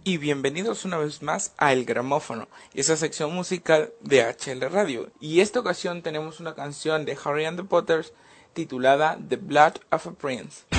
[0.10, 5.12] Y bienvenidos una vez más a El Gramófono, esa sección musical de HL Radio.
[5.20, 8.12] Y esta ocasión tenemos una canción de Harry and the Potters
[8.54, 10.79] titulada The Blood of a Prince.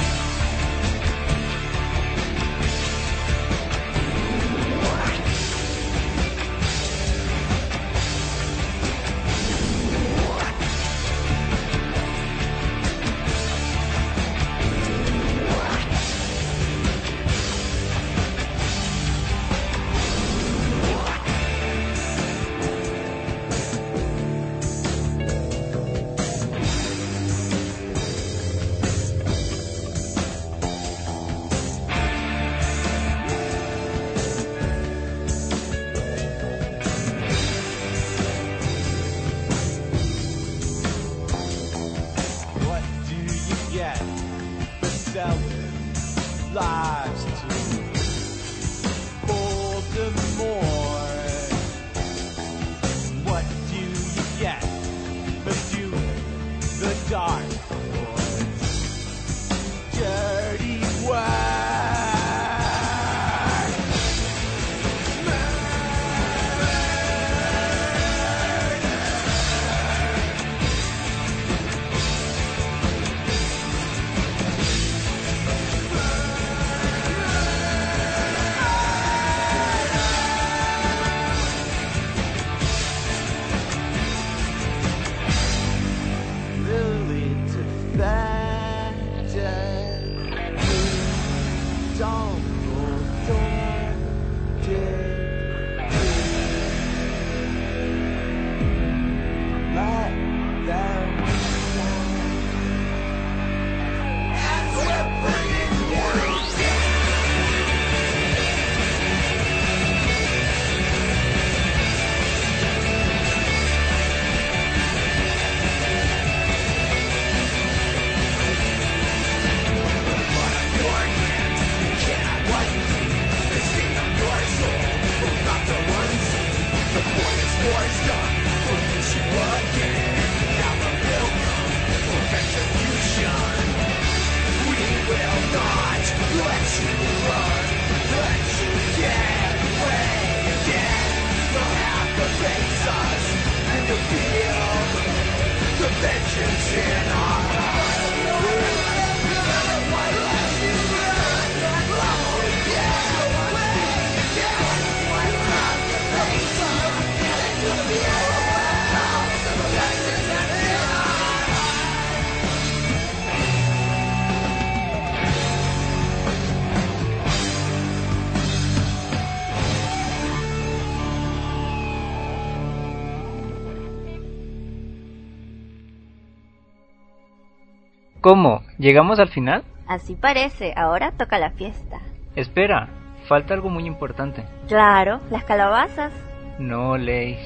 [178.31, 178.63] ¿Cómo?
[178.79, 179.65] ¿Llegamos al final?
[179.89, 181.99] Así parece, ahora toca la fiesta.
[182.37, 182.89] Espera,
[183.27, 184.45] falta algo muy importante.
[184.69, 186.13] Claro, las calabazas.
[186.61, 187.37] No, Ley.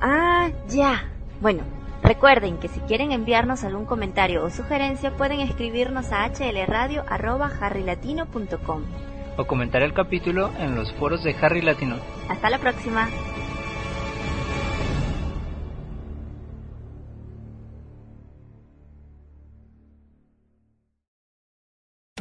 [0.00, 1.10] Ah, ya.
[1.42, 1.62] Bueno,
[2.02, 8.82] recuerden que si quieren enviarnos algún comentario o sugerencia pueden escribirnos a hlradio.harrylatino.com
[9.36, 11.96] O comentar el capítulo en los foros de Harry Latino.
[12.30, 13.10] Hasta la próxima.